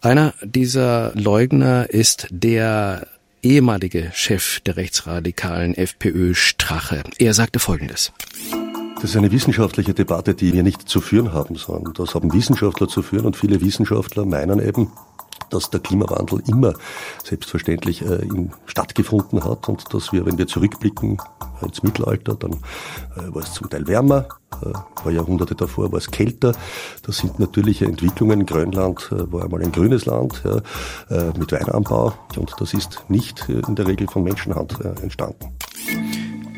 Einer 0.02 0.34
dieser 0.44 1.14
Leugner 1.16 1.90
ist 1.90 2.28
der 2.30 3.08
ehemalige 3.42 4.12
Chef 4.14 4.60
der 4.62 4.76
rechtsradikalen 4.76 5.76
FPÖ 5.76 6.34
Strache. 6.34 7.04
Er 7.20 7.34
sagte 7.34 7.60
Folgendes. 7.60 8.12
Das 8.96 9.12
ist 9.12 9.16
eine 9.16 9.32
wissenschaftliche 9.32 9.94
Debatte, 9.94 10.34
die 10.34 10.54
wir 10.54 10.64
nicht 10.64 10.90
zu 10.90 11.02
führen 11.02 11.34
haben, 11.34 11.56
sondern 11.56 11.94
das 11.94 12.16
haben 12.16 12.34
Wissenschaftler 12.34 12.88
zu 12.88 13.02
führen 13.02 13.26
und 13.26 13.38
viele 13.38 13.62
Wissenschaftler 13.62 14.26
meinen 14.26 14.66
eben, 14.66 14.92
dass 15.54 15.70
der 15.70 15.80
Klimawandel 15.80 16.42
immer 16.48 16.74
selbstverständlich 17.24 18.02
äh, 18.02 18.28
stattgefunden 18.66 19.44
hat 19.44 19.70
und 19.70 19.94
dass 19.94 20.12
wir, 20.12 20.26
wenn 20.26 20.38
wir 20.38 20.48
zurückblicken 20.48 21.18
ins 21.62 21.84
Mittelalter, 21.84 22.36
dann 22.36 22.54
äh, 22.54 23.34
war 23.34 23.44
es 23.44 23.54
zum 23.54 23.70
Teil 23.70 23.88
wärmer, 23.88 24.28
äh, 24.62 24.68
ein 24.68 24.96
paar 24.96 25.12
Jahrhunderte 25.12 25.56
davor 25.56 25.92
war 25.92 26.00
es 26.00 26.12
kälter. 26.12 26.54
Das 27.04 27.18
sind 27.18 27.40
natürliche 27.40 27.86
Entwicklungen. 27.86 28.46
Grönland 28.46 29.10
äh, 29.12 29.32
war 29.32 29.44
einmal 29.44 29.62
ein 29.62 29.72
grünes 29.72 30.06
Land 30.06 30.42
ja, 30.44 30.58
äh, 31.10 31.38
mit 31.38 31.52
Weinanbau 31.52 32.14
und 32.36 32.54
das 32.60 32.74
ist 32.74 33.04
nicht 33.08 33.48
äh, 33.50 33.62
in 33.68 33.76
der 33.76 33.88
Regel 33.88 34.08
von 34.08 34.24
Menschenhand 34.24 34.80
äh, 34.82 35.02
entstanden. 35.02 35.54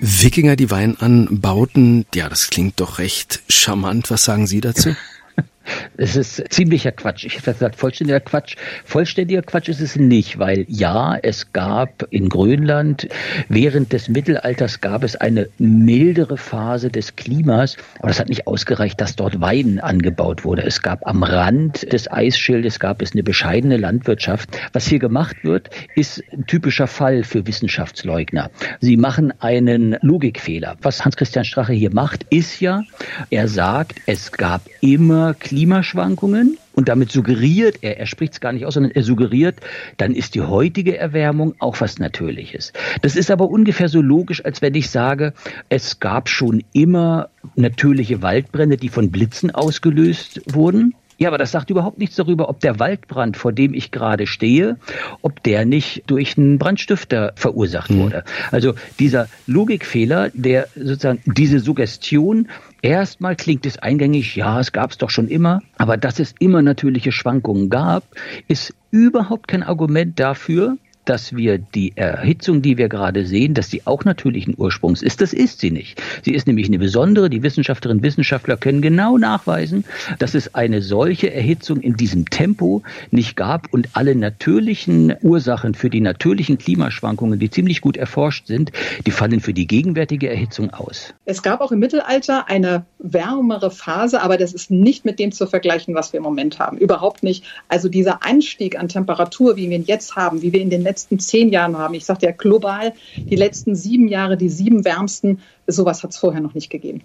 Wikinger, 0.01 0.55
die 0.55 0.69
Wein 0.71 0.97
anbauten, 0.99 2.05
ja, 2.13 2.29
das 2.29 2.49
klingt 2.49 2.79
doch 2.79 2.99
recht 2.99 3.41
charmant. 3.49 4.11
Was 4.11 4.25
sagen 4.25 4.45
Sie 4.45 4.61
dazu? 4.61 4.89
Es 5.97 6.15
ist 6.15 6.43
ziemlicher 6.49 6.91
Quatsch. 6.91 7.25
Ich 7.25 7.37
hätte 7.37 7.53
gesagt, 7.53 7.75
vollständiger 7.75 8.19
Quatsch. 8.19 8.55
Vollständiger 8.83 9.41
Quatsch 9.41 9.69
ist 9.69 9.81
es 9.81 9.95
nicht, 9.95 10.39
weil 10.39 10.65
ja, 10.67 11.17
es 11.21 11.53
gab 11.53 12.05
in 12.09 12.29
Grönland 12.29 13.07
während 13.49 13.93
des 13.93 14.09
Mittelalters 14.09 14.81
gab 14.81 15.03
es 15.03 15.15
eine 15.15 15.49
mildere 15.57 16.37
Phase 16.37 16.89
des 16.89 17.15
Klimas, 17.15 17.77
aber 17.99 18.09
das 18.09 18.19
hat 18.19 18.29
nicht 18.29 18.47
ausgereicht, 18.47 18.99
dass 18.99 19.15
dort 19.15 19.41
Wein 19.41 19.79
angebaut 19.79 20.43
wurde. 20.43 20.63
Es 20.63 20.81
gab 20.81 21.07
am 21.07 21.23
Rand 21.23 21.91
des 21.91 22.11
Eisschildes 22.11 22.79
gab 22.79 23.01
es 23.01 23.13
eine 23.13 23.23
bescheidene 23.23 23.77
Landwirtschaft. 23.77 24.49
Was 24.73 24.87
hier 24.87 24.99
gemacht 24.99 25.37
wird, 25.43 25.69
ist 25.95 26.23
ein 26.31 26.45
typischer 26.45 26.87
Fall 26.87 27.23
für 27.23 27.47
Wissenschaftsleugner. 27.47 28.51
Sie 28.81 28.97
machen 28.97 29.33
einen 29.39 29.97
Logikfehler. 30.01 30.75
Was 30.81 31.03
Hans-Christian 31.03 31.45
Strache 31.45 31.73
hier 31.73 31.93
macht, 31.93 32.25
ist 32.29 32.59
ja, 32.59 32.83
er 33.29 33.47
sagt, 33.47 33.95
es 34.05 34.31
gab 34.31 34.61
immer 34.81 35.33
Klima 35.33 35.54
Klimaschwankungen 35.55 36.57
und 36.73 36.89
damit 36.89 37.13
suggeriert 37.13 37.77
er, 37.79 37.97
er 37.97 38.07
spricht 38.07 38.33
es 38.33 38.41
gar 38.41 38.51
nicht 38.51 38.65
aus, 38.65 38.73
sondern 38.73 38.91
er 38.91 39.03
suggeriert, 39.03 39.55
dann 39.95 40.13
ist 40.13 40.35
die 40.35 40.41
heutige 40.41 40.97
Erwärmung 40.97 41.55
auch 41.59 41.79
was 41.79 41.97
Natürliches. 41.97 42.73
Das 43.01 43.15
ist 43.15 43.31
aber 43.31 43.49
ungefähr 43.49 43.87
so 43.87 44.01
logisch, 44.01 44.43
als 44.43 44.61
wenn 44.61 44.75
ich 44.75 44.89
sage, 44.89 45.33
es 45.69 46.01
gab 46.01 46.27
schon 46.27 46.61
immer 46.73 47.29
natürliche 47.55 48.21
Waldbrände, 48.21 48.75
die 48.75 48.89
von 48.89 49.11
Blitzen 49.11 49.49
ausgelöst 49.49 50.41
wurden. 50.53 50.93
Ja, 51.17 51.29
aber 51.29 51.37
das 51.37 51.51
sagt 51.51 51.69
überhaupt 51.69 51.97
nichts 51.97 52.17
darüber, 52.17 52.49
ob 52.49 52.59
der 52.59 52.77
Waldbrand, 52.79 53.37
vor 53.37 53.53
dem 53.53 53.73
ich 53.73 53.91
gerade 53.91 54.27
stehe, 54.27 54.77
ob 55.21 55.41
der 55.43 55.63
nicht 55.63 56.03
durch 56.07 56.37
einen 56.37 56.57
Brandstifter 56.57 57.31
verursacht 57.37 57.91
mhm. 57.91 57.99
wurde. 57.99 58.23
Also 58.51 58.73
dieser 58.99 59.29
Logikfehler, 59.47 60.31
der 60.33 60.67
sozusagen 60.75 61.21
diese 61.25 61.59
Suggestion, 61.59 62.49
erstmal 62.85 63.35
klingt 63.35 63.65
es 63.65 63.79
eingängig, 63.79 64.35
ja, 64.35 64.59
es 64.59 64.71
gab 64.71 64.91
es 64.91 64.97
doch 64.97 65.09
schon 65.09 65.27
immer, 65.27 65.61
aber 65.77 65.97
dass 65.97 66.19
es 66.19 66.35
immer 66.39 66.61
natürliche 66.61 67.11
Schwankungen 67.11 67.69
gab, 67.69 68.03
ist 68.47 68.75
überhaupt 68.91 69.47
kein 69.47 69.63
Argument 69.63 70.19
dafür, 70.19 70.77
dass 71.05 71.35
wir 71.35 71.57
die 71.57 71.93
Erhitzung, 71.95 72.61
die 72.61 72.77
wir 72.77 72.89
gerade 72.89 73.25
sehen, 73.25 73.53
dass 73.53 73.69
sie 73.69 73.85
auch 73.85 74.03
natürlichen 74.03 74.55
Ursprungs 74.57 75.01
ist. 75.01 75.21
Das 75.21 75.33
ist 75.33 75.59
sie 75.59 75.71
nicht. 75.71 76.01
Sie 76.23 76.33
ist 76.33 76.47
nämlich 76.47 76.67
eine 76.67 76.79
besondere. 76.79 77.29
Die 77.29 77.43
Wissenschaftlerinnen 77.43 77.99
und 77.99 78.03
Wissenschaftler 78.03 78.57
können 78.57 78.81
genau 78.81 79.17
nachweisen, 79.17 79.85
dass 80.19 80.33
es 80.33 80.55
eine 80.55 80.81
solche 80.81 81.33
Erhitzung 81.33 81.81
in 81.81 81.95
diesem 81.95 82.29
Tempo 82.29 82.81
nicht 83.11 83.35
gab 83.35 83.71
und 83.73 83.89
alle 83.93 84.15
natürlichen 84.15 85.15
Ursachen 85.21 85.75
für 85.75 85.89
die 85.89 86.01
natürlichen 86.01 86.57
Klimaschwankungen, 86.57 87.39
die 87.39 87.49
ziemlich 87.49 87.81
gut 87.81 87.97
erforscht 87.97 88.47
sind, 88.47 88.71
die 89.05 89.11
fallen 89.11 89.39
für 89.39 89.53
die 89.53 89.67
gegenwärtige 89.67 90.29
Erhitzung 90.29 90.71
aus. 90.71 91.13
Es 91.25 91.43
gab 91.43 91.61
auch 91.61 91.71
im 91.71 91.79
Mittelalter 91.79 92.49
eine 92.49 92.85
wärmere 92.99 93.71
Phase, 93.71 94.21
aber 94.21 94.37
das 94.37 94.53
ist 94.53 94.71
nicht 94.71 95.05
mit 95.05 95.19
dem 95.19 95.31
zu 95.31 95.47
vergleichen, 95.47 95.93
was 95.95 96.13
wir 96.13 96.17
im 96.17 96.23
Moment 96.23 96.59
haben. 96.59 96.77
Überhaupt 96.77 97.23
nicht. 97.23 97.43
Also 97.67 97.89
dieser 97.89 98.25
Anstieg 98.25 98.79
an 98.79 98.87
Temperatur, 98.87 99.55
wie 99.55 99.69
wir 99.69 99.77
ihn 99.77 99.85
jetzt 99.85 100.15
haben, 100.15 100.41
wie 100.41 100.51
wir 100.51 100.61
in 100.61 100.69
den 100.69 100.81
letzten 100.81 100.94
letzten 100.95 101.19
zehn 101.19 101.49
Jahren 101.49 101.77
haben. 101.77 101.93
Ich 101.93 102.05
sagte 102.05 102.25
ja 102.25 102.31
global, 102.31 102.93
die 103.17 103.35
letzten 103.35 103.75
sieben 103.75 104.07
Jahre, 104.07 104.37
die 104.37 104.47
sieben 104.47 104.85
wärmsten. 104.85 105.41
Sowas 105.67 106.03
hat 106.03 106.11
es 106.11 106.17
vorher 106.17 106.39
noch 106.39 106.53
nicht 106.53 106.69
gegeben. 106.69 107.01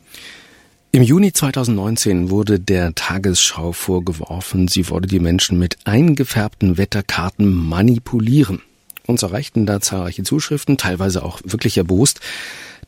Im 0.92 1.02
Juni 1.02 1.32
2019 1.32 2.30
wurde 2.30 2.60
der 2.60 2.94
Tagesschau 2.94 3.72
vorgeworfen, 3.72 4.68
sie 4.68 4.88
wolle 4.90 5.08
die 5.08 5.18
Menschen 5.18 5.58
mit 5.58 5.78
eingefärbten 5.84 6.78
Wetterkarten 6.78 7.52
manipulieren. 7.52 8.60
Uns 9.06 9.24
erreichten 9.24 9.66
da 9.66 9.80
zahlreiche 9.80 10.22
Zuschriften, 10.22 10.76
teilweise 10.76 11.24
auch 11.24 11.40
wirklich 11.44 11.76
erbost. 11.76 12.20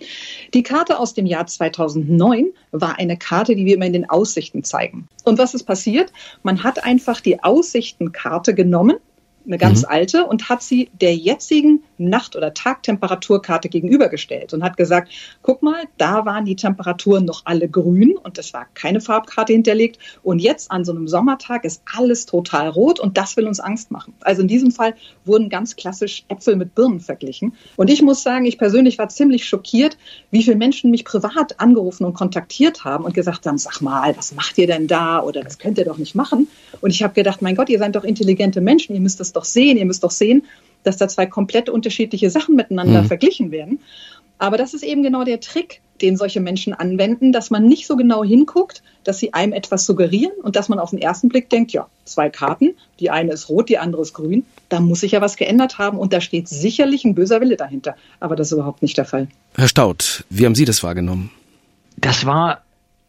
Die 0.53 0.63
Karte 0.63 0.99
aus 0.99 1.13
dem 1.13 1.25
Jahr 1.25 1.47
2009 1.47 2.47
war 2.71 2.99
eine 2.99 3.17
Karte, 3.17 3.55
die 3.55 3.65
wir 3.65 3.75
immer 3.75 3.85
in 3.85 3.93
den 3.93 4.09
Aussichten 4.09 4.65
zeigen. 4.65 5.07
Und 5.23 5.37
was 5.37 5.53
ist 5.53 5.63
passiert? 5.63 6.11
Man 6.43 6.63
hat 6.63 6.83
einfach 6.83 7.21
die 7.21 7.41
Aussichtenkarte 7.41 8.53
genommen 8.53 8.97
eine 9.45 9.57
ganz 9.57 9.81
mhm. 9.83 9.89
alte, 9.89 10.25
und 10.25 10.49
hat 10.49 10.61
sie 10.63 10.89
der 10.93 11.15
jetzigen 11.15 11.83
Nacht- 11.97 12.35
oder 12.35 12.53
Tagtemperaturkarte 12.53 13.69
gegenübergestellt 13.69 14.53
und 14.53 14.63
hat 14.63 14.77
gesagt, 14.77 15.11
guck 15.41 15.61
mal, 15.61 15.83
da 15.97 16.25
waren 16.25 16.45
die 16.45 16.55
Temperaturen 16.55 17.25
noch 17.25 17.41
alle 17.45 17.69
grün 17.69 18.17
und 18.17 18.37
es 18.37 18.53
war 18.53 18.67
keine 18.73 19.01
Farbkarte 19.01 19.53
hinterlegt. 19.53 19.99
Und 20.23 20.39
jetzt 20.39 20.71
an 20.71 20.85
so 20.85 20.91
einem 20.91 21.07
Sommertag 21.07 21.65
ist 21.65 21.81
alles 21.95 22.25
total 22.25 22.69
rot 22.69 22.99
und 22.99 23.17
das 23.17 23.37
will 23.37 23.47
uns 23.47 23.59
Angst 23.59 23.91
machen. 23.91 24.13
Also 24.21 24.41
in 24.41 24.47
diesem 24.47 24.71
Fall 24.71 24.95
wurden 25.23 25.49
ganz 25.49 25.75
klassisch 25.75 26.25
Äpfel 26.27 26.55
mit 26.55 26.75
Birnen 26.75 26.99
verglichen. 26.99 27.53
Und 27.75 27.89
ich 27.89 28.01
muss 28.01 28.23
sagen, 28.23 28.45
ich 28.45 28.57
persönlich 28.57 28.97
war 28.97 29.09
ziemlich 29.09 29.45
schockiert, 29.45 29.97
wie 30.31 30.43
viele 30.43 30.55
Menschen 30.55 30.91
mich 30.91 31.05
privat 31.05 31.59
angerufen 31.59 32.05
und 32.05 32.13
kontaktiert 32.13 32.83
haben 32.83 33.05
und 33.05 33.13
gesagt 33.13 33.45
haben, 33.45 33.57
sag 33.57 33.81
mal, 33.81 34.15
was 34.17 34.33
macht 34.33 34.57
ihr 34.57 34.67
denn 34.67 34.87
da 34.87 35.21
oder 35.21 35.41
das 35.41 35.57
könnt 35.59 35.77
ihr 35.77 35.85
doch 35.85 35.97
nicht 35.97 36.15
machen. 36.15 36.47
Und 36.81 36.89
ich 36.91 37.03
habe 37.03 37.13
gedacht, 37.13 37.41
mein 37.41 37.55
Gott, 37.55 37.69
ihr 37.69 37.79
seid 37.79 37.95
doch 37.95 38.03
intelligente 38.03 38.61
Menschen, 38.61 38.95
ihr 38.95 39.01
müsst 39.01 39.19
das 39.19 39.33
doch 39.33 39.45
sehen, 39.45 39.77
ihr 39.77 39.85
müsst 39.85 40.03
doch 40.03 40.11
sehen, 40.11 40.43
dass 40.85 40.97
da 40.97 41.07
zwei 41.07 41.25
komplett 41.25 41.69
unterschiedliche 41.69 42.29
Sachen 42.29 42.55
miteinander 42.55 43.03
mhm. 43.03 43.07
verglichen 43.07 43.51
werden. 43.51 43.79
Aber 44.37 44.57
das 44.57 44.73
ist 44.73 44.83
eben 44.83 45.03
genau 45.03 45.23
der 45.23 45.39
Trick, 45.39 45.81
den 46.01 46.17
solche 46.17 46.41
Menschen 46.41 46.73
anwenden, 46.73 47.31
dass 47.31 47.51
man 47.51 47.65
nicht 47.65 47.87
so 47.87 47.95
genau 47.95 48.23
hinguckt, 48.23 48.83
dass 49.03 49.17
sie 49.17 49.33
einem 49.33 49.53
etwas 49.53 49.85
suggerieren 49.85 50.33
und 50.43 50.55
dass 50.55 50.67
man 50.67 50.79
auf 50.79 50.89
den 50.89 50.99
ersten 50.99 51.29
Blick 51.29 51.49
denkt, 51.49 51.71
ja, 51.71 51.87
zwei 52.03 52.29
Karten, 52.29 52.75
die 52.99 53.09
eine 53.09 53.31
ist 53.31 53.49
rot, 53.49 53.69
die 53.69 53.77
andere 53.77 54.01
ist 54.01 54.13
grün, 54.13 54.45
da 54.67 54.79
muss 54.81 54.99
sich 55.01 55.13
ja 55.13 55.21
was 55.21 55.37
geändert 55.37 55.77
haben 55.77 55.97
und 55.97 56.11
da 56.11 56.19
steht 56.19 56.49
sicherlich 56.49 57.05
ein 57.05 57.15
böser 57.15 57.39
Wille 57.39 57.55
dahinter. 57.55 57.95
Aber 58.19 58.35
das 58.35 58.47
ist 58.47 58.53
überhaupt 58.53 58.81
nicht 58.81 58.97
der 58.97 59.05
Fall. 59.05 59.27
Herr 59.55 59.69
Staud, 59.69 60.25
wie 60.29 60.45
haben 60.45 60.55
Sie 60.55 60.65
das 60.65 60.83
wahrgenommen? 60.83 61.31
Das 61.97 62.25
war 62.25 62.61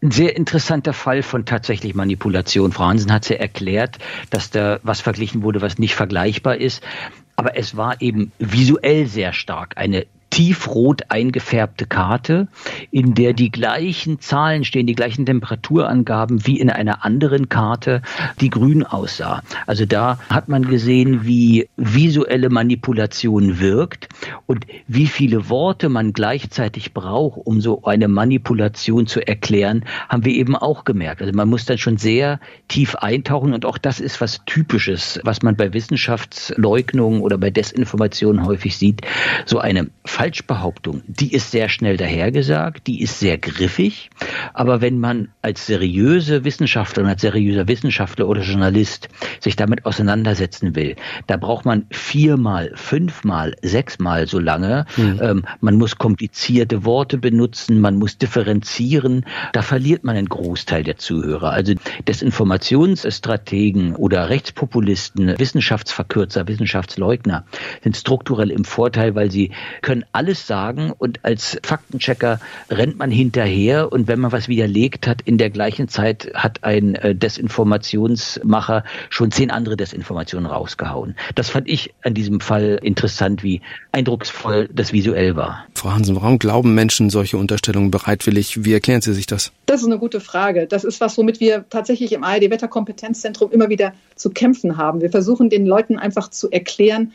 ein 0.03 0.11
sehr 0.11 0.37
interessanter 0.37 0.93
Fall 0.93 1.23
von 1.23 1.45
tatsächlich 1.45 1.95
Manipulation. 1.95 2.71
Frau 2.71 2.85
Hansen 2.85 3.13
hat 3.13 3.29
ja 3.29 3.37
erklärt, 3.37 3.99
dass 4.31 4.51
da 4.51 4.79
was 4.83 5.01
verglichen 5.01 5.43
wurde, 5.43 5.61
was 5.63 5.79
nicht 5.79 5.95
vergleichbar 5.95 6.59
ist. 6.59 6.83
Aber 7.37 7.57
es 7.57 7.77
war 7.77 8.01
eben 8.01 8.33
visuell 8.39 9.07
sehr 9.07 9.33
stark 9.33 9.77
eine 9.77 10.07
tiefrot 10.37 11.05
eingefärbte 11.09 11.87
Karte, 11.87 12.49
in 12.91 13.15
der 13.15 13.33
die 13.33 13.51
gleichen 13.51 14.21
Zahlen 14.21 14.67
stehen, 14.67 14.87
die 14.87 14.95
gleichen 14.95 15.25
Temperaturangaben 15.25 16.47
wie 16.47 16.61
in 16.61 16.69
einer 16.69 17.07
anderen 17.07 17.49
Karte, 17.49 18.03
die 18.43 18.51
grün 18.51 18.83
aussah. 18.83 19.43
Also 19.67 19.87
da 19.87 20.19
hat 20.29 20.51
man 20.51 20.69
gesehen, 20.69 21.25
wie 21.25 21.71
visuelle 21.79 22.51
Manipulation 22.51 23.61
wirkt 23.61 24.11
und 24.45 24.67
wie 24.87 25.07
viele 25.07 25.49
Worte 25.49 25.89
man 25.89 26.13
gleichzeitig 26.13 26.93
braucht, 26.93 27.41
um 27.47 27.63
so 27.63 27.85
eine 27.85 28.07
Manipulation 28.07 29.07
zu 29.07 29.27
erklären, 29.27 29.87
haben 30.11 30.27
wir 30.27 30.35
eben 30.35 30.55
auch 30.55 30.85
gemerkt. 30.85 31.23
Also 31.23 31.33
man 31.33 31.49
muss 31.49 31.65
dann 31.65 31.79
schon 31.79 31.97
sehr 31.97 32.41
tief 32.69 32.95
eintauchen 32.97 33.55
und 33.55 33.65
auch 33.65 33.79
das 33.79 34.01
ist 34.01 34.21
was 34.21 34.43
Typisches, 34.45 35.19
was 35.23 35.41
man 35.41 35.57
bei 35.57 35.73
Wissenschaftsleugnung 35.73 37.23
oder 37.23 37.39
bei 37.39 37.49
Desinformation 37.49 38.45
häufig 38.45 38.77
sieht. 38.77 39.01
So 39.47 39.61
eine 39.61 39.89
Falschbehauptung, 40.27 41.03
die 41.07 41.33
ist 41.33 41.53
sehr 41.53 41.69
schnell 41.69 41.97
dahergesagt, 41.97 42.89
die 42.89 43.01
ist 43.01 43.21
sehr 43.21 43.39
griffig, 43.39 44.11
aber 44.55 44.81
wenn 44.81 44.99
man 44.99 45.29
als 45.41 45.67
seriöse 45.67 46.45
Wissenschaftlerin, 46.45 47.09
als 47.09 47.21
seriöser 47.21 47.69
Wissenschaftler 47.69 48.27
oder 48.27 48.43
Journalist 48.43 49.09
sich 49.39 49.55
damit 49.55 49.87
auseinandersetzen 49.87 50.75
will, 50.75 50.97
da 51.29 51.37
braucht 51.37 51.65
man 51.65 51.87
viermal, 51.91 52.73
fünfmal, 52.75 53.55
sechsmal 53.63 54.27
so 54.27 54.41
lange. 54.41 54.87
Mhm. 54.97 55.21
Ähm, 55.23 55.45
man 55.61 55.77
muss 55.77 55.97
komplizierte 55.97 56.85
Worte 56.85 57.19
benutzen, 57.19 57.81
man 57.81 57.95
muss 57.95 58.19
differenzieren. 58.19 59.27
Da 59.53 59.63
verliert 59.63 60.03
man 60.03 60.17
einen 60.17 60.29
Großteil 60.29 60.83
der 60.83 60.97
Zuhörer. 60.97 61.51
Also 61.51 61.75
Desinformationsstrategen 62.09 63.95
oder 63.95 64.29
Rechtspopulisten, 64.29 65.39
Wissenschaftsverkürzer, 65.39 66.49
Wissenschaftsleugner 66.49 67.45
sind 67.85 67.97
strukturell 67.97 68.51
im 68.51 68.65
Vorteil, 68.65 69.15
weil 69.15 69.31
sie 69.31 69.53
können 69.83 70.05
alles 70.17 70.47
sagen 70.47 70.93
und 70.97 71.21
als 71.25 71.59
Faktenchecker 71.63 72.41
rennt 72.71 72.99
man 72.99 73.11
hinterher 73.11 73.93
und 73.93 74.09
wenn 74.09 74.19
man 74.19 74.33
was 74.33 74.49
widerlegt 74.49 75.07
hat, 75.07 75.21
in 75.23 75.37
der 75.37 75.51
gleichen 75.51 75.89
Zeit 75.89 76.33
hat 76.35 76.65
ein 76.65 76.95
äh, 76.95 77.15
Desinformationsmacher 77.15 78.83
schon 79.11 79.31
zehn 79.31 79.51
andere 79.51 79.77
Desinformationen 79.77 80.51
rausgehauen. 80.51 81.17
Das 81.35 81.51
fand 81.51 81.69
ich 81.69 81.95
an 82.03 82.15
diesem 82.15 82.41
Fall 82.41 82.81
interessant, 82.83 83.43
wie 83.43 83.61
eindrucksvoll 83.93 84.71
das 84.73 84.95
visuell 84.95 85.37
war. 85.37 85.67
Frau 85.75 85.91
Hansen, 85.93 86.17
warum 86.17 86.39
glauben 86.39 86.75
Menschen 86.75 87.11
solche 87.11 87.37
Unterstellungen 87.37 87.91
bereitwillig? 87.91 88.65
Wie 88.65 88.73
erklären 88.73 89.03
Sie 89.03 89.13
sich 89.13 89.27
das? 89.27 89.53
Das 89.67 89.83
ist 89.83 89.87
eine 89.87 89.99
gute 89.99 90.21
Frage. 90.21 90.67
Das 90.67 90.85
ist 90.85 91.01
was, 91.03 91.19
womit 91.19 91.41
wir 91.41 91.67
tatsächlich 91.69 92.13
im 92.13 92.25
ARD 92.25 92.51
Wetterkompetenzzentrum 92.51 93.53
immer 93.53 93.69
wieder 93.69 93.93
zu 94.15 94.31
kämpfen 94.31 94.79
haben. 94.79 95.03
Wir 95.03 95.11
versuchen 95.11 95.51
den 95.51 95.67
Leuten 95.67 95.99
einfach 95.99 96.31
zu 96.31 96.51
erklären, 96.51 97.13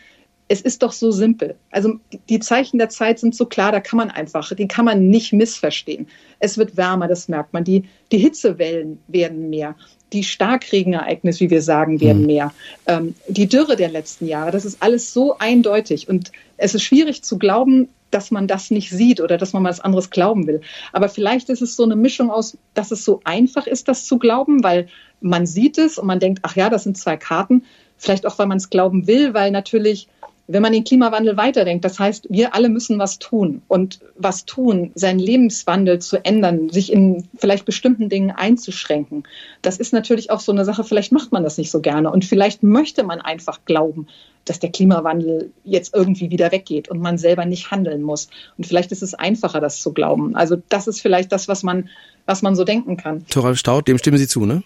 es 0.52 0.60
ist 0.60 0.84
doch 0.84 0.92
so 0.92 1.12
simpel. 1.12 1.56
Also 1.72 1.94
die 2.28 2.42
Zeichen 2.42 2.78
der 2.78 2.90
Zeit 2.90 3.20
sind 3.20 3.34
so 3.34 3.46
klar, 3.46 3.72
da 3.72 3.80
kann 3.80 3.96
man 3.96 4.12
einfach, 4.12 4.54
die 4.54 4.68
kann 4.68 4.84
man 4.84 5.08
nicht 5.08 5.32
missverstehen. 5.32 6.08
Es 6.40 6.58
wird 6.58 6.76
wärmer, 6.76 7.08
das 7.08 7.30
merkt 7.30 7.54
man. 7.54 7.64
Die, 7.64 7.86
die 8.12 8.18
Hitzewellen 8.18 9.00
werden 9.08 9.50
mehr. 9.50 9.76
Die 10.12 10.26
Starkregenereignisse, 10.26 11.40
wie 11.40 11.52
wir 11.52 11.62
sagen, 11.62 12.02
werden 12.02 12.24
mhm. 12.24 12.28
mehr. 12.28 12.54
Ähm, 12.86 13.16
die 13.30 13.48
Dürre 13.48 13.78
der 13.78 13.88
letzten 13.88 14.28
Jahre, 14.28 14.52
das 14.52 14.66
ist 14.66 14.84
alles 14.84 15.14
so 15.14 15.38
eindeutig. 15.40 16.10
Und 16.10 16.34
es 16.58 16.76
ist 16.76 16.84
schwierig 16.84 17.24
zu 17.24 17.38
glauben, 17.38 17.88
dass 18.10 18.30
man 18.30 18.46
das 18.46 18.72
nicht 18.72 18.90
sieht 18.90 19.22
oder 19.22 19.38
dass 19.38 19.54
man 19.54 19.64
was 19.64 19.80
anderes 19.80 20.10
glauben 20.10 20.48
will. 20.48 20.60
Aber 20.92 21.08
vielleicht 21.08 21.48
ist 21.48 21.62
es 21.62 21.78
so 21.78 21.84
eine 21.84 21.96
Mischung 21.96 22.30
aus, 22.30 22.58
dass 22.74 22.92
es 22.92 23.06
so 23.06 23.22
einfach 23.24 23.68
ist, 23.68 23.88
das 23.88 24.06
zu 24.06 24.20
glauben, 24.20 24.66
weil 24.66 24.88
man 25.22 25.46
sieht 25.46 25.78
es 25.78 25.98
und 25.98 26.08
man 26.08 26.20
denkt, 26.20 26.40
ach 26.42 26.58
ja, 26.58 26.70
das 26.70 26.84
sind 26.84 26.98
zwei 26.98 27.16
Karten. 27.16 27.64
Vielleicht 27.96 28.26
auch, 28.26 28.38
weil 28.38 28.48
man 28.48 28.58
es 28.58 28.70
glauben 28.70 29.08
will, 29.08 29.34
weil 29.34 29.52
natürlich 29.52 30.10
wenn 30.54 30.62
man 30.62 30.74
den 30.74 30.84
Klimawandel 30.84 31.38
weiterdenkt, 31.38 31.86
das 31.86 32.00
heißt, 32.00 32.28
wir 32.30 32.54
alle 32.54 32.70
müssen 32.70 33.00
was 33.00 33.20
tun 33.20 33.62
und 33.68 34.00
was 34.16 34.46
tun, 34.46 34.92
seinen 34.96 35.20
Lebenswandel 35.20 36.00
zu 36.00 36.24
ändern, 36.24 36.70
sich 36.70 36.92
in 36.92 37.28
vielleicht 37.38 37.66
bestimmten 37.66 38.10
Dingen 38.10 38.32
einzuschränken. 38.32 39.24
Das 39.62 39.78
ist 39.78 39.94
natürlich 39.94 40.32
auch 40.32 40.40
so 40.40 40.52
eine 40.52 40.66
Sache, 40.66 40.84
vielleicht 40.84 41.12
macht 41.12 41.32
man 41.32 41.44
das 41.44 41.58
nicht 41.58 41.72
so 41.72 41.80
gerne 41.80 42.12
und 42.12 42.26
vielleicht 42.26 42.64
möchte 42.64 43.04
man 43.04 43.22
einfach 43.22 43.60
glauben, 43.66 44.08
dass 44.46 44.60
der 44.60 44.72
Klimawandel 44.72 45.52
jetzt 45.64 45.94
irgendwie 45.94 46.32
wieder 46.32 46.52
weggeht 46.52 46.90
und 46.90 47.00
man 47.00 47.18
selber 47.18 47.46
nicht 47.46 47.72
handeln 47.72 48.02
muss. 48.02 48.28
Und 48.58 48.66
vielleicht 48.66 48.92
ist 48.92 49.04
es 49.04 49.14
einfacher, 49.14 49.62
das 49.62 49.80
zu 49.80 49.94
glauben. 49.94 50.36
Also 50.36 50.58
das 50.70 50.88
ist 50.88 51.00
vielleicht 51.00 51.32
das, 51.32 51.48
was 51.48 51.62
man, 51.64 51.90
was 52.26 52.42
man 52.42 52.56
so 52.56 52.64
denken 52.64 52.98
kann. 52.98 53.26
Thoralf 53.28 53.60
Staud, 53.60 53.88
dem 53.88 54.00
stimmen 54.00 54.18
Sie 54.18 54.28
zu, 54.28 54.46
ne? 54.46 54.64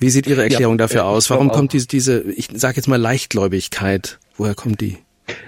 Wie 0.00 0.10
sieht 0.10 0.26
Ihre 0.26 0.42
Erklärung 0.42 0.74
ja, 0.74 0.78
dafür 0.78 1.06
aus? 1.06 1.28
Warum 1.30 1.48
kommt 1.50 1.72
diese, 1.72 1.86
diese 1.86 2.22
ich 2.22 2.48
sage 2.54 2.76
jetzt 2.76 2.86
mal 2.86 3.00
Leichtgläubigkeit 3.00 4.18
Woher 4.38 4.54
kommt 4.54 4.80
die? 4.80 4.98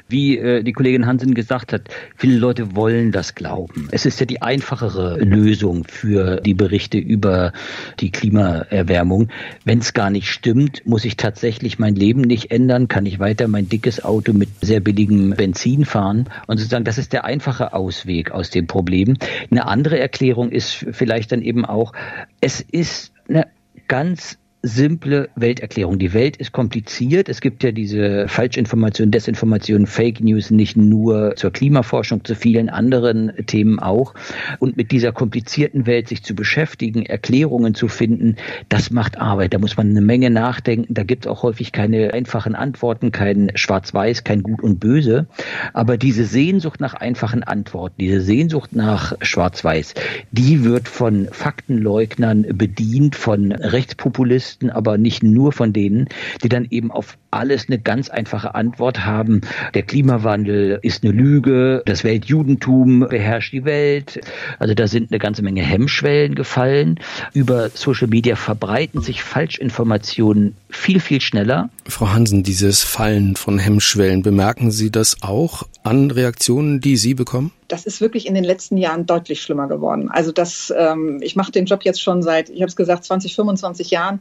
Wie 0.09 0.37
äh, 0.37 0.63
die 0.65 0.73
Kollegin 0.73 1.07
Hansen 1.07 1.35
gesagt 1.35 1.73
hat, 1.73 1.83
viele 2.17 2.37
Leute 2.37 2.75
wollen 2.75 3.13
das 3.13 3.37
glauben. 3.37 3.89
Es 3.93 4.05
ist 4.05 4.19
ja 4.19 4.27
die 4.27 4.43
einfachere 4.43 5.19
Lösung 5.21 5.85
für 5.85 6.41
die 6.41 6.55
Berichte 6.55 6.99
über 6.99 7.53
die 8.01 8.11
Klimaerwärmung. 8.11 9.29
Wenn 9.65 9.79
es 9.79 9.93
gar 9.93 10.11
nicht 10.11 10.29
stimmt, 10.29 10.85
muss 10.85 11.05
ich 11.05 11.17
tatsächlich 11.17 11.79
mein 11.79 11.95
Leben 11.95 12.23
nicht 12.23 12.51
ändern, 12.51 12.89
kann 12.89 13.07
ich 13.07 13.21
weiter 13.21 13.47
mein 13.47 13.69
dickes 13.69 14.05
Auto 14.05 14.33
mit 14.33 14.49
sehr 14.61 14.81
billigem 14.81 15.31
Benzin 15.31 15.85
fahren 15.85 16.29
und 16.49 16.59
sozusagen, 16.59 16.85
das 16.85 16.99
ist 16.99 17.13
der 17.13 17.25
einfache 17.25 17.73
Ausweg 17.73 18.33
aus 18.33 18.51
dem 18.51 18.67
Problem. 18.67 19.17
Eine 19.51 19.67
andere 19.67 20.01
Erklärung 20.01 20.51
ist 20.51 20.85
vielleicht 20.91 21.31
dann 21.31 21.43
eben 21.43 21.65
auch, 21.65 21.93
es 22.41 22.61
ist 22.61 23.13
eine 23.29 23.47
ganz 23.87 24.40
simple 24.63 25.31
Welterklärung. 25.37 25.99
Die 25.99 26.13
Welt 26.13 26.37
ist 26.37 26.53
kompliziert. 26.53 27.29
Es 27.29 27.41
gibt 27.41 27.63
ja 27.63 27.73
diese 27.73 28.29
Falschinformation, 28.29 29.11
Desinformation, 29.11 29.87
Fake 29.87 30.21
News 30.21 30.51
nicht 30.51 30.77
nur 30.77 31.35
zur 31.37 31.51
Klimaforschung, 31.51 32.25
zu 32.25 32.35
vielen 32.35 32.69
anderen 32.69 33.33
Themen 33.47 33.79
auch. 33.79 34.15
Und 34.59 34.77
mit 34.77 34.93
dieser 34.93 35.13
komplizierten 35.13 35.87
Welt 35.87 36.09
sich 36.09 36.23
zu 36.23 36.35
beschäftigen, 36.35 37.07
Erklärungen 37.07 37.75
zu 37.75 37.89
finden, 37.89 38.37
das 38.69 38.91
macht 38.91 39.19
Arbeit. 39.19 39.55
Da 39.55 39.59
muss 39.59 39.77
man 39.77 39.91
eine 39.91 40.03
Menge 40.03 40.31
nachdenken. 40.31 40.93
Da 40.93 41.05
gibt 41.05 41.25
es 41.25 41.31
auch 41.31 41.43
häufig 41.43 41.73
keine 41.73 42.13
einfachen 42.13 42.55
Antworten, 42.55 43.13
kein 43.13 43.53
Schwarz-Weiß, 43.55 44.25
kein 44.25 44.43
Gut 44.43 44.63
und 44.63 44.79
Böse. 44.79 45.27
Aber 45.73 45.97
diese 45.97 46.25
Sehnsucht 46.25 46.81
nach 46.81 46.95
einfachen 46.95 47.43
Antworten, 47.43 47.97
diese 47.99 48.21
Sehnsucht 48.21 48.75
nach 48.75 49.15
Schwarz-Weiß, 49.23 49.95
die 50.33 50.65
wird 50.65 50.89
von 50.89 51.29
Faktenleugnern 51.31 52.47
bedient, 52.53 53.17
von 53.17 53.53
Rechtspopulisten, 53.53 54.50
Journalisten, 54.51 54.71
aber 54.71 54.99
nicht 54.99 55.23
nur 55.23 55.53
von 55.53 55.73
denen, 55.73 56.09
die 56.43 56.49
dann 56.49 56.67
eben 56.71 56.91
auf 56.91 57.17
alles 57.31 57.69
eine 57.69 57.79
ganz 57.79 58.09
einfache 58.09 58.55
Antwort 58.55 59.05
haben. 59.05 59.43
Der 59.75 59.83
Klimawandel 59.83 60.79
ist 60.83 61.05
eine 61.05 61.13
Lüge, 61.13 61.83
das 61.87 62.05
Weltjudentum 62.05 63.07
beherrscht 63.09 63.53
die 63.53 63.65
Welt. 63.65 64.21
Also 64.59 64.75
da 64.75 64.89
sind 64.89 65.11
eine 65.11 65.19
ganze 65.19 65.43
Menge 65.43 65.63
Hemmschwellen 65.63 66.35
gefallen. 66.35 66.99
Über 67.33 67.71
Social 67.71 68.09
Media 68.09 68.37
verbreiten 68.37 69.01
sich 69.01 69.23
Falschinformationen 69.23 70.55
viel, 70.69 71.01
viel 71.01 71.21
schneller. 71.21 71.71
Frau 71.87 72.09
Hansen, 72.11 72.43
dieses 72.43 72.83
Fallen 72.83 73.37
von 73.37 73.59
Hemmschwellen, 73.59 74.23
bemerken 74.23 74.71
Sie 74.71 74.91
das 74.91 75.17
auch 75.23 75.65
an 75.83 76.11
Reaktionen, 76.11 76.81
die 76.81 76.97
Sie 76.97 77.15
bekommen? 77.15 77.53
das 77.71 77.87
ist 77.87 78.01
wirklich 78.01 78.27
in 78.27 78.35
den 78.35 78.45
letzten 78.45 78.77
Jahren 78.77 79.07
deutlich 79.07 79.41
schlimmer 79.41 79.69
geworden. 79.69 80.11
Also 80.11 80.33
das, 80.33 80.73
ähm, 80.77 81.21
ich 81.23 81.37
mache 81.37 81.53
den 81.53 81.67
Job 81.67 81.85
jetzt 81.85 82.03
schon 82.03 82.23
seit, 82.23 82.51
ich 82.51 82.61
habe 82.61 82.69
es 82.69 82.77
gesagt, 82.77 83.05
20, 83.05 83.37
25 83.37 83.91
Jahren 83.91 84.21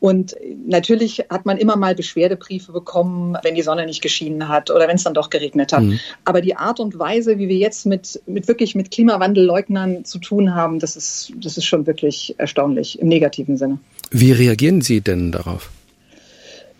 Und 0.00 0.34
natürlich 0.66 1.26
hat 1.28 1.44
man 1.44 1.58
immer 1.58 1.76
mal 1.76 1.94
Beschwerdebriefe 1.94 2.72
bekommen, 2.72 3.36
wenn 3.42 3.54
die 3.54 3.62
Sonne 3.62 3.84
nicht 3.84 4.00
geschienen 4.00 4.48
hat 4.48 4.70
oder 4.70 4.88
wenn 4.88 4.96
es 4.96 5.04
dann 5.04 5.14
doch 5.14 5.28
geregnet 5.28 5.72
hat. 5.72 5.82
Mhm. 5.82 6.00
Aber 6.24 6.40
die 6.40 6.56
Art 6.56 6.80
und 6.80 6.98
Weise, 6.98 7.38
wie 7.38 7.48
wir 7.48 7.56
jetzt 7.56 7.84
mit, 7.84 8.20
mit 8.26 8.48
wirklich 8.48 8.74
mit 8.74 8.90
Klimawandelleugnern 8.90 10.04
zu 10.06 10.18
tun 10.18 10.54
haben, 10.54 10.78
das 10.78 10.96
ist, 10.96 11.32
das 11.36 11.58
ist 11.58 11.66
schon 11.66 11.86
wirklich 11.86 12.34
erstaunlich 12.38 12.98
im 12.98 13.08
negativen 13.08 13.58
Sinne. 13.58 13.78
Wie 14.10 14.32
reagieren 14.32 14.80
Sie 14.80 15.02
denn 15.02 15.32
darauf? 15.32 15.70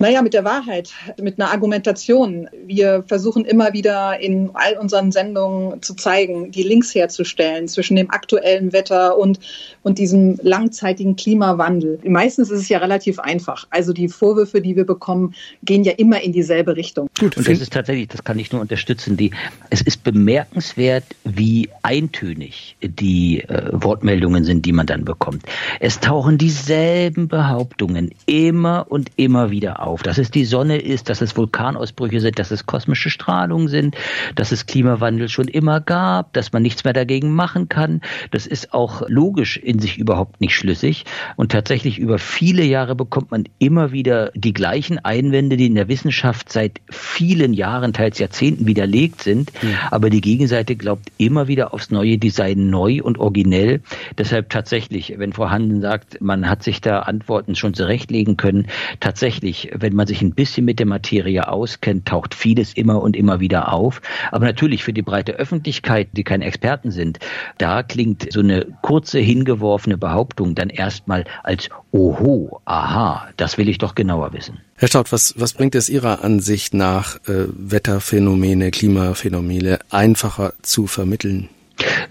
Naja, 0.01 0.23
mit 0.23 0.33
der 0.33 0.45
Wahrheit, 0.45 0.93
mit 1.21 1.39
einer 1.39 1.51
Argumentation. 1.51 2.49
Wir 2.65 3.05
versuchen 3.07 3.45
immer 3.45 3.75
wieder 3.75 4.19
in 4.19 4.49
all 4.55 4.79
unseren 4.79 5.13
Sendungen 5.13 5.83
zu 5.83 5.95
zeigen, 5.95 6.51
die 6.51 6.63
Links 6.63 6.95
herzustellen 6.95 7.69
zwischen 7.69 7.97
dem 7.97 8.11
aktuellen 8.11 8.73
Wetter 8.73 9.19
und, 9.19 9.41
und 9.83 9.99
diesem 9.99 10.39
langzeitigen 10.43 11.17
Klimawandel. 11.17 11.99
Meistens 12.05 12.51
ist 12.51 12.63
es 12.63 12.69
ja 12.71 12.79
relativ 12.79 13.19
einfach. 13.19 13.67
Also 13.69 13.93
die 13.93 14.09
Vorwürfe, 14.09 14.63
die 14.63 14.75
wir 14.75 14.87
bekommen, 14.87 15.35
gehen 15.65 15.85
ja 15.85 15.93
immer 15.93 16.23
in 16.23 16.33
dieselbe 16.33 16.77
Richtung. 16.77 17.11
Gut, 17.19 17.37
und 17.37 17.47
das 17.47 17.61
ist 17.61 17.75
tatsächlich, 17.75 18.09
das 18.09 18.25
kann 18.25 18.39
ich 18.39 18.53
nur 18.53 18.63
unterstützen. 18.63 19.19
Die, 19.19 19.33
es 19.69 19.83
ist 19.83 20.03
bemerkenswert, 20.03 21.05
wie 21.25 21.69
eintönig 21.83 22.75
die 22.81 23.43
äh, 23.43 23.69
Wortmeldungen 23.73 24.45
sind, 24.45 24.65
die 24.65 24.73
man 24.73 24.87
dann 24.87 25.05
bekommt. 25.05 25.43
Es 25.79 26.01
tauchen 26.01 26.39
dieselben 26.39 27.29
Behauptungen 27.29 28.13
immer 28.25 28.87
und 28.89 29.11
immer 29.17 29.51
wieder 29.51 29.87
auf 29.87 29.90
auf, 29.91 30.03
dass 30.03 30.19
es 30.19 30.31
die 30.31 30.45
Sonne 30.45 30.79
ist, 30.79 31.09
dass 31.09 31.21
es 31.21 31.37
Vulkanausbrüche 31.37 32.21
sind, 32.21 32.39
dass 32.39 32.53
es 32.53 32.67
kosmische 32.67 33.11
Strahlung 33.11 33.67
sind, 33.67 33.97
dass 34.37 34.53
es 34.53 34.67
Klimawandel 34.67 35.29
schon 35.29 35.49
immer 35.49 35.81
gab, 35.81 36.33
dass 36.33 36.53
man 36.53 36.63
nichts 36.63 36.85
mehr 36.85 36.93
dagegen 36.93 37.33
machen 37.33 37.69
kann. 37.69 38.01
Das 38.31 38.47
ist 38.47 38.73
auch 38.73 39.03
logisch 39.09 39.57
in 39.57 39.81
sich 39.81 39.99
überhaupt 39.99 40.41
nicht 40.41 40.55
schlüssig. 40.55 41.05
Und 41.37 41.51
tatsächlich 41.51 41.99
über 41.99 42.19
viele 42.19 42.63
Jahre 42.63 42.95
bekommt 42.95 43.33
man 43.33 43.45
immer 43.59 43.91
wieder 43.91 44.31
die 44.35 44.53
gleichen 44.53 44.99
Einwände, 44.99 45.57
die 45.57 45.67
in 45.67 45.75
der 45.75 45.89
Wissenschaft 45.89 46.53
seit 46.53 46.81
vielen 46.89 47.53
Jahren, 47.53 47.93
teils 47.93 48.19
Jahrzehnten 48.21 48.67
widerlegt 48.67 49.23
sind. 49.23 49.51
Ja. 49.63 49.89
Aber 49.91 50.09
die 50.09 50.21
Gegenseite 50.21 50.77
glaubt 50.77 51.11
immer 51.19 51.49
wieder 51.49 51.75
aufs 51.75 51.91
neue 51.91 52.17
Design 52.17 52.71
neu 52.71 53.03
und 53.03 53.19
originell. 53.19 53.83
Deshalb 54.17 54.51
tatsächlich, 54.51 55.15
wenn 55.17 55.33
Frau 55.33 55.51
Handen 55.51 55.81
sagt, 55.81 56.21
man 56.21 56.49
hat 56.49 56.63
sich 56.63 56.81
da 56.81 57.01
Antworten 57.01 57.57
schon 57.57 57.75
zurechtlegen 57.75 58.37
können, 58.37 58.69
tatsächlich, 59.01 59.73
wenn 59.83 59.95
man 59.95 60.07
sich 60.07 60.23
ein 60.23 60.33
bisschen 60.33 60.65
mit 60.65 60.79
der 60.79 60.87
Materie 60.87 61.49
auskennt, 61.49 62.07
taucht 62.07 62.35
vieles 62.35 62.73
immer 62.75 63.03
und 63.03 63.17
immer 63.17 63.41
wieder 63.41 63.73
auf. 63.73 64.01
Aber 64.31 64.47
natürlich 64.47 64.85
für 64.85 64.93
die 64.93 65.03
breite 65.03 65.33
Öffentlichkeit, 65.33 66.09
die 66.13 66.25
keine 66.25 66.45
Experten 66.45 66.91
sind, 66.91 67.19
da 67.59 67.83
klingt 67.83 68.33
so 68.33 68.41
eine 68.41 68.67
kurze 68.83 69.19
hingeworfene 69.19 69.99
Behauptung 69.99 70.55
dann 70.55 70.71
erstmal 70.71 71.25
als 71.43 71.69
Oho, 71.93 72.61
aha, 72.65 73.29
das 73.37 73.59
will 73.59 73.69
ich 73.69 73.79
doch 73.79 73.95
genauer 73.95 74.33
wissen. 74.33 74.59
Herr 74.77 74.89
Staud, 74.89 75.13
was, 75.13 75.35
was 75.37 75.55
bringt 75.55 75.75
es 75.75 75.89
Ihrer 75.89 76.25
Ansicht 76.25 76.73
nach, 76.73 77.17
äh, 77.27 77.47
Wetterphänomene, 77.49 78.71
Klimaphänomene 78.71 79.79
einfacher 79.91 80.55
zu 80.63 80.87
vermitteln? 80.87 81.49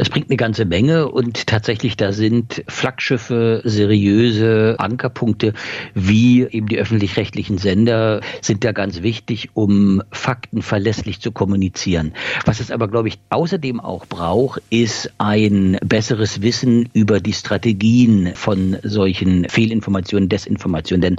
Es 0.02 0.10
bringt 0.10 0.30
eine 0.30 0.38
ganze 0.38 0.64
Menge 0.64 1.10
und 1.12 1.46
tatsächlich 1.46 1.98
da 1.98 2.14
sind 2.14 2.64
Flaggschiffe, 2.70 3.62
seriöse 3.66 4.78
Ankerpunkte 4.80 5.52
wie 5.94 6.44
eben 6.44 6.68
die 6.68 6.78
öffentlich-rechtlichen 6.78 7.58
Sender 7.58 8.22
sind 8.42 8.64
da 8.64 8.72
ganz 8.72 9.02
wichtig, 9.02 9.50
um 9.56 10.02
Fakten 10.10 10.62
verlässlich 10.62 11.20
zu 11.20 11.34
kommunizieren. 11.34 12.14
Was 12.46 12.62
es 12.62 12.72
aber, 12.72 12.88
glaube 12.88 13.10
ich, 13.10 13.20
außerdem 13.30 13.82
auch 13.82 14.06
braucht, 14.06 14.62
ist 14.70 15.12
ein 15.18 15.78
besseres 15.84 16.42
Wissen 16.42 16.88
über 16.94 17.20
die 17.20 17.34
Strategien 17.34 18.32
von 18.36 18.78
solchen 18.84 19.50
Fehlinformationen, 19.50 20.30
Desinformationen. 20.30 21.02
Denn 21.02 21.16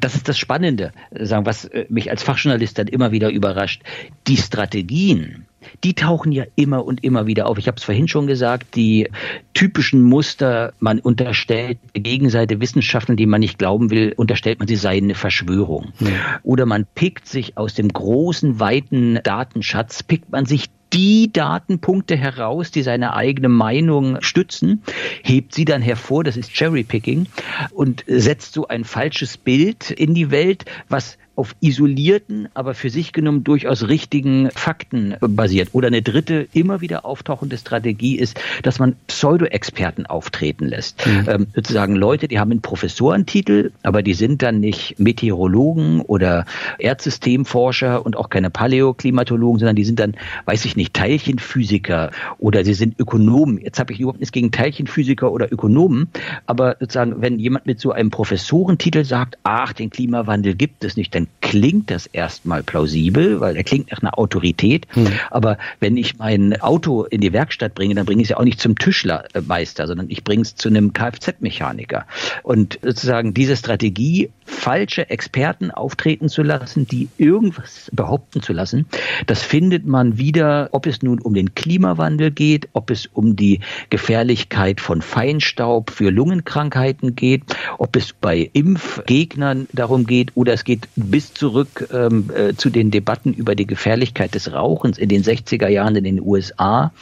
das 0.00 0.14
ist 0.14 0.28
das 0.28 0.38
Spannende, 0.38 0.92
was 1.10 1.68
mich 1.88 2.12
als 2.12 2.22
Fachjournalist 2.22 2.78
dann 2.78 2.86
immer 2.86 3.10
wieder 3.10 3.28
überrascht. 3.28 3.82
Die 4.28 4.36
Strategien, 4.36 5.46
die 5.84 5.94
tauchen 5.94 6.32
ja 6.32 6.44
immer 6.56 6.84
und 6.84 7.04
immer 7.04 7.26
wieder 7.26 7.46
auf. 7.46 7.58
Ich 7.58 7.66
habe 7.66 7.76
es 7.76 7.84
vorhin 7.84 8.08
schon 8.08 8.26
gesagt, 8.26 8.74
die 8.74 9.08
typischen 9.54 10.02
Muster, 10.02 10.72
man 10.80 10.98
unterstellt 11.00 11.78
der 11.94 12.02
Gegenseite 12.02 12.60
Wissenschaftlern, 12.60 13.16
die 13.16 13.26
man 13.26 13.40
nicht 13.40 13.58
glauben 13.58 13.90
will, 13.90 14.14
unterstellt 14.16 14.58
man, 14.58 14.68
sie 14.68 14.76
seien 14.76 15.04
eine 15.04 15.14
Verschwörung. 15.14 15.92
Ja. 16.00 16.40
Oder 16.42 16.66
man 16.66 16.86
pickt 16.94 17.26
sich 17.26 17.56
aus 17.56 17.74
dem 17.74 17.88
großen, 17.88 18.60
weiten 18.60 19.20
Datenschatz, 19.22 20.02
pickt 20.02 20.30
man 20.30 20.46
sich 20.46 20.70
die 20.92 21.32
Datenpunkte 21.32 22.16
heraus, 22.16 22.70
die 22.70 22.82
seine 22.82 23.14
eigene 23.14 23.48
Meinung 23.48 24.20
stützen, 24.22 24.82
hebt 25.22 25.54
sie 25.54 25.64
dann 25.64 25.82
hervor, 25.82 26.24
das 26.24 26.36
ist 26.36 26.52
Cherrypicking, 26.52 27.26
und 27.70 28.04
setzt 28.06 28.54
so 28.54 28.66
ein 28.68 28.84
falsches 28.84 29.36
Bild 29.36 29.90
in 29.90 30.14
die 30.14 30.30
Welt, 30.30 30.64
was 30.88 31.16
auf 31.36 31.54
isolierten, 31.60 32.48
aber 32.54 32.74
für 32.74 32.90
sich 32.90 33.12
genommen 33.12 33.44
durchaus 33.44 33.88
richtigen 33.88 34.50
Fakten 34.50 35.16
basiert. 35.20 35.70
Oder 35.72 35.86
eine 35.86 36.02
dritte, 36.02 36.48
immer 36.52 36.80
wieder 36.80 37.04
auftauchende 37.04 37.56
Strategie 37.56 38.16
ist, 38.16 38.38
dass 38.62 38.78
man 38.78 38.96
Pseudo-Experten 39.06 40.06
auftreten 40.06 40.66
lässt. 40.66 41.06
Mhm. 41.06 41.24
Ähm, 41.28 41.46
sozusagen 41.54 41.96
Leute, 41.96 42.28
die 42.28 42.38
haben 42.38 42.50
einen 42.50 42.60
Professorentitel, 42.60 43.72
aber 43.82 44.02
die 44.02 44.14
sind 44.14 44.42
dann 44.42 44.60
nicht 44.60 44.98
Meteorologen 44.98 46.00
oder 46.02 46.44
Erdsystemforscher 46.78 48.04
und 48.04 48.16
auch 48.16 48.28
keine 48.28 48.50
Paläoklimatologen, 48.50 49.60
sondern 49.60 49.76
die 49.76 49.84
sind 49.84 50.00
dann, 50.00 50.16
weiß 50.44 50.64
ich 50.64 50.76
nicht, 50.76 50.94
Teilchenphysiker 50.94 52.10
oder 52.38 52.64
sie 52.64 52.74
sind 52.74 52.98
Ökonomen. 52.98 53.58
Jetzt 53.58 53.78
habe 53.78 53.92
ich 53.92 54.00
überhaupt 54.00 54.20
nichts 54.20 54.32
gegen 54.32 54.50
Teilchenphysiker 54.50 55.32
oder 55.32 55.50
Ökonomen, 55.50 56.08
aber 56.46 56.76
sozusagen, 56.80 57.22
wenn 57.22 57.38
jemand 57.38 57.66
mit 57.66 57.80
so 57.80 57.92
einem 57.92 58.10
Professorentitel 58.10 59.04
sagt, 59.04 59.38
ach, 59.42 59.72
den 59.72 59.90
Klimawandel 59.90 60.54
gibt 60.54 60.84
es 60.84 60.96
nicht, 60.96 61.14
dann 61.20 61.28
klingt 61.40 61.90
das 61.90 62.06
erstmal 62.06 62.62
plausibel, 62.62 63.40
weil 63.40 63.56
er 63.56 63.64
klingt 63.64 63.90
nach 63.90 64.00
einer 64.00 64.18
Autorität. 64.18 64.86
Hm. 64.90 65.08
Aber 65.30 65.58
wenn 65.80 65.96
ich 65.96 66.18
mein 66.18 66.60
Auto 66.60 67.04
in 67.04 67.20
die 67.20 67.32
Werkstatt 67.32 67.74
bringe, 67.74 67.94
dann 67.94 68.06
bringe 68.06 68.22
ich 68.22 68.26
es 68.26 68.30
ja 68.30 68.36
auch 68.36 68.44
nicht 68.44 68.60
zum 68.60 68.78
Tischlermeister, 68.78 69.86
sondern 69.86 70.08
ich 70.10 70.24
bringe 70.24 70.42
es 70.42 70.54
zu 70.54 70.68
einem 70.68 70.92
Kfz-Mechaniker. 70.92 72.06
Und 72.42 72.78
sozusagen 72.82 73.34
diese 73.34 73.56
Strategie, 73.56 74.30
falsche 74.44 75.10
Experten 75.10 75.70
auftreten 75.70 76.28
zu 76.28 76.42
lassen, 76.42 76.86
die 76.86 77.08
irgendwas 77.18 77.90
behaupten 77.92 78.42
zu 78.42 78.52
lassen, 78.52 78.86
das 79.26 79.42
findet 79.42 79.86
man 79.86 80.18
wieder, 80.18 80.68
ob 80.72 80.86
es 80.86 81.02
nun 81.02 81.20
um 81.20 81.34
den 81.34 81.54
Klimawandel 81.54 82.30
geht, 82.30 82.68
ob 82.72 82.90
es 82.90 83.06
um 83.06 83.36
die 83.36 83.60
Gefährlichkeit 83.90 84.80
von 84.80 85.02
Feinstaub 85.02 85.90
für 85.90 86.10
Lungenkrankheiten 86.10 87.14
geht, 87.16 87.42
ob 87.78 87.96
es 87.96 88.12
bei 88.12 88.50
Impfgegnern 88.52 89.66
darum 89.72 90.06
geht 90.06 90.32
oder 90.34 90.52
es 90.52 90.64
geht 90.64 90.88
bis 91.10 91.34
zurück 91.34 91.88
ähm, 91.92 92.30
äh, 92.34 92.54
zu 92.54 92.70
den 92.70 92.90
Debatten 92.90 93.32
über 93.32 93.54
die 93.54 93.66
Gefährlichkeit 93.66 94.34
des 94.34 94.52
Rauchens 94.52 94.98
in 94.98 95.08
den 95.08 95.22
60er 95.22 95.68
Jahren 95.68 95.96
in 95.96 96.04
den 96.04 96.20
USA, 96.20 96.92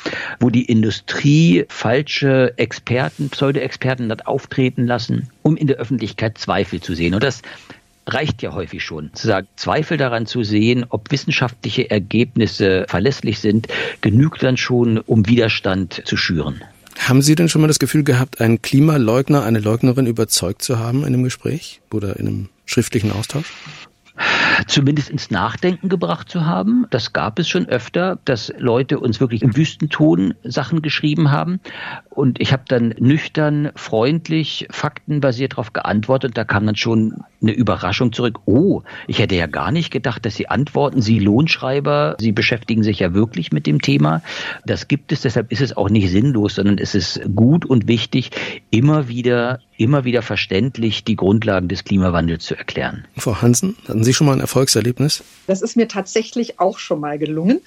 wo 0.41 0.51
die 0.51 0.65
Industrie 0.65 1.65
falsche 1.69 2.55
Experten, 2.57 3.31
Pseudo-Experten 3.31 4.11
hat 4.11 4.27
auftreten 4.27 4.87
lassen, 4.87 5.29
um 5.43 5.57
in 5.57 5.67
der 5.67 5.77
Öffentlichkeit 5.77 6.39
Zweifel 6.39 6.81
zu 6.81 6.95
sehen. 6.95 7.15
Und 7.15 7.23
das 7.23 7.43
reicht 8.07 8.43
ja 8.43 8.53
häufig 8.53 8.83
schon. 8.83 9.11
Zu 9.13 9.27
sagen, 9.27 9.47
Zweifel 9.57 9.99
daran 9.99 10.27
zu 10.27 10.43
sehen, 10.43 10.87
ob 10.89 11.11
wissenschaftliche 11.11 11.91
Ergebnisse 11.91 12.87
verlässlich 12.89 13.39
sind, 13.39 13.69
genügt 14.01 14.43
dann 14.43 14.57
schon, 14.57 14.99
um 14.99 15.27
Widerstand 15.27 16.03
zu 16.05 16.17
schüren. 16.17 16.63
Haben 16.99 17.23
Sie 17.23 17.35
denn 17.35 17.49
schon 17.49 17.61
mal 17.61 17.69
das 17.69 17.79
Gefühl 17.79 18.03
gehabt, 18.03 18.41
einen 18.41 18.61
Klimaleugner, 18.61 19.45
eine 19.45 19.61
Leugnerin 19.61 20.07
überzeugt 20.07 20.63
zu 20.63 20.79
haben 20.79 21.01
in 21.01 21.07
einem 21.07 21.23
Gespräch 21.23 21.81
oder 21.93 22.17
in 22.17 22.27
einem 22.27 22.49
schriftlichen 22.67 23.13
Austausch? 23.13 23.53
Zumindest 24.67 25.11
ins 25.11 25.31
Nachdenken 25.31 25.89
gebracht 25.89 26.29
zu 26.29 26.45
haben. 26.45 26.87
Das 26.91 27.13
gab 27.13 27.39
es 27.39 27.49
schon 27.49 27.67
öfter, 27.67 28.19
dass 28.25 28.53
Leute 28.59 28.99
uns 28.99 29.21
wirklich 29.21 29.43
im 29.43 29.57
Wüstenton 29.57 30.35
Sachen 30.43 30.83
geschrieben 30.83 31.31
haben. 31.31 31.61
Und 32.11 32.41
ich 32.41 32.53
habe 32.53 32.65
dann 32.67 32.95
nüchtern, 32.99 33.71
freundlich, 33.77 34.67
faktenbasiert 34.71 35.53
darauf 35.53 35.73
geantwortet. 35.73 36.37
Da 36.37 36.45
kam 36.45 36.67
dann 36.67 36.77
schon 36.77 37.23
eine 37.41 37.53
Überraschung 37.53 38.13
zurück. 38.13 38.41
Oh, 38.47 38.83
ich 39.07 39.19
hätte 39.19 39.37
ja 39.37 39.47
gar 39.47 39.71
nicht 39.71 39.91
gedacht, 39.91 40.27
dass 40.27 40.35
Sie 40.35 40.49
antworten. 40.49 41.01
Sie 41.01 41.19
Lohnschreiber, 41.19 42.17
Sie 42.19 42.33
beschäftigen 42.33 42.83
sich 42.83 42.99
ja 42.99 43.15
wirklich 43.15 43.53
mit 43.53 43.67
dem 43.67 43.81
Thema. 43.81 44.23
Das 44.67 44.89
gibt 44.89 45.13
es, 45.13 45.21
deshalb 45.21 45.53
ist 45.53 45.61
es 45.61 45.77
auch 45.77 45.91
nicht 45.91 46.11
sinnlos, 46.11 46.57
sondern 46.57 46.79
es 46.79 46.95
ist 46.95 47.21
gut 47.35 47.65
und 47.65 47.87
wichtig, 47.87 48.31
immer 48.71 49.09
wieder, 49.09 49.61
immer 49.79 50.05
wieder 50.05 50.23
verständlich 50.23 51.05
die 51.05 51.17
Grundlagen 51.17 51.69
des 51.69 51.85
Klimawandels 51.85 52.45
zu 52.45 52.55
erklären. 52.57 53.07
Frau 53.17 53.41
Hansen, 53.41 53.77
hatten 53.87 54.05
Sie 54.05 54.13
schon 54.13 54.27
mal 54.27 54.35
ein 54.35 54.41
Erfolgserlebnis? 54.41 55.25
Das 55.47 55.63
ist 55.63 55.77
mir 55.77 55.89
tatsächlich 55.89 56.61
auch 56.61 56.79
schon 56.79 57.01
mal 57.01 57.19
gelungen. 57.19 57.61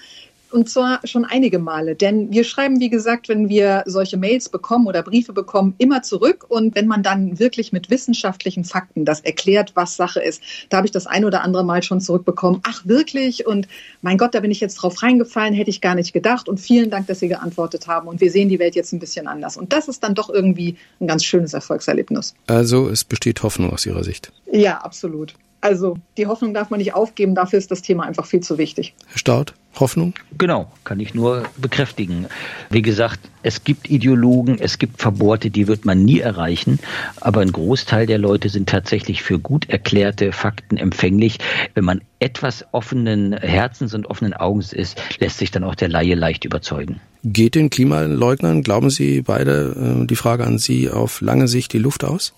Und 0.52 0.68
zwar 0.68 1.00
schon 1.04 1.24
einige 1.24 1.58
Male. 1.58 1.94
Denn 1.94 2.32
wir 2.32 2.44
schreiben, 2.44 2.80
wie 2.80 2.90
gesagt, 2.90 3.28
wenn 3.28 3.48
wir 3.48 3.82
solche 3.86 4.16
Mails 4.16 4.48
bekommen 4.48 4.86
oder 4.86 5.02
Briefe 5.02 5.32
bekommen, 5.32 5.74
immer 5.78 6.02
zurück. 6.02 6.46
Und 6.48 6.74
wenn 6.74 6.86
man 6.86 7.02
dann 7.02 7.38
wirklich 7.38 7.72
mit 7.72 7.90
wissenschaftlichen 7.90 8.64
Fakten 8.64 9.04
das 9.04 9.20
erklärt, 9.20 9.72
was 9.74 9.96
Sache 9.96 10.20
ist, 10.20 10.42
da 10.68 10.76
habe 10.78 10.86
ich 10.86 10.90
das 10.90 11.06
ein 11.06 11.24
oder 11.24 11.42
andere 11.42 11.64
Mal 11.64 11.82
schon 11.82 12.00
zurückbekommen. 12.00 12.60
Ach, 12.64 12.84
wirklich? 12.86 13.46
Und 13.46 13.68
mein 14.02 14.18
Gott, 14.18 14.34
da 14.34 14.40
bin 14.40 14.50
ich 14.50 14.60
jetzt 14.60 14.74
drauf 14.76 15.02
reingefallen, 15.02 15.54
hätte 15.54 15.70
ich 15.70 15.80
gar 15.80 15.94
nicht 15.94 16.12
gedacht. 16.12 16.48
Und 16.48 16.60
vielen 16.60 16.90
Dank, 16.90 17.06
dass 17.06 17.20
Sie 17.20 17.28
geantwortet 17.28 17.86
haben. 17.86 18.08
Und 18.08 18.20
wir 18.20 18.30
sehen 18.30 18.48
die 18.48 18.58
Welt 18.58 18.74
jetzt 18.74 18.92
ein 18.92 18.98
bisschen 18.98 19.26
anders. 19.26 19.56
Und 19.56 19.72
das 19.72 19.88
ist 19.88 20.02
dann 20.02 20.14
doch 20.14 20.28
irgendwie 20.28 20.76
ein 21.00 21.06
ganz 21.06 21.24
schönes 21.24 21.54
Erfolgserlebnis. 21.54 22.34
Also 22.46 22.88
es 22.88 23.04
besteht 23.04 23.42
Hoffnung 23.42 23.72
aus 23.72 23.86
Ihrer 23.86 24.04
Sicht. 24.04 24.32
Ja, 24.50 24.78
absolut. 24.78 25.34
Also 25.62 25.96
die 26.16 26.26
Hoffnung 26.26 26.54
darf 26.54 26.70
man 26.70 26.78
nicht 26.78 26.92
aufgeben, 26.92 27.36
dafür 27.36 27.58
ist 27.58 27.70
das 27.70 27.82
Thema 27.82 28.02
einfach 28.02 28.26
viel 28.26 28.40
zu 28.40 28.58
wichtig. 28.58 28.94
Herr 29.06 29.18
Staud, 29.18 29.54
Hoffnung? 29.78 30.12
Genau, 30.36 30.70
kann 30.82 30.98
ich 30.98 31.14
nur 31.14 31.44
bekräftigen. 31.56 32.26
Wie 32.68 32.82
gesagt, 32.82 33.20
es 33.44 33.62
gibt 33.62 33.88
Ideologen, 33.88 34.58
es 34.58 34.78
gibt 34.78 35.00
Verbohrte, 35.00 35.50
die 35.50 35.68
wird 35.68 35.84
man 35.84 36.04
nie 36.04 36.18
erreichen, 36.18 36.80
aber 37.20 37.42
ein 37.42 37.52
Großteil 37.52 38.06
der 38.06 38.18
Leute 38.18 38.48
sind 38.48 38.68
tatsächlich 38.68 39.22
für 39.22 39.38
gut 39.38 39.70
erklärte 39.70 40.32
Fakten 40.32 40.76
empfänglich. 40.76 41.38
Wenn 41.74 41.84
man 41.84 42.00
etwas 42.18 42.64
offenen 42.72 43.32
Herzens 43.32 43.94
und 43.94 44.06
offenen 44.06 44.34
Augens 44.34 44.72
ist, 44.72 45.00
lässt 45.20 45.38
sich 45.38 45.52
dann 45.52 45.62
auch 45.62 45.76
der 45.76 45.88
Laie 45.88 46.16
leicht 46.16 46.44
überzeugen. 46.44 47.00
Geht 47.22 47.54
den 47.54 47.70
Klimaleugnern, 47.70 48.64
glauben 48.64 48.90
Sie 48.90 49.22
beide, 49.22 50.00
äh, 50.02 50.06
die 50.08 50.16
Frage 50.16 50.44
an 50.44 50.58
Sie, 50.58 50.90
auf 50.90 51.20
lange 51.20 51.46
Sicht 51.46 51.72
die 51.72 51.78
Luft 51.78 52.02
aus? 52.02 52.34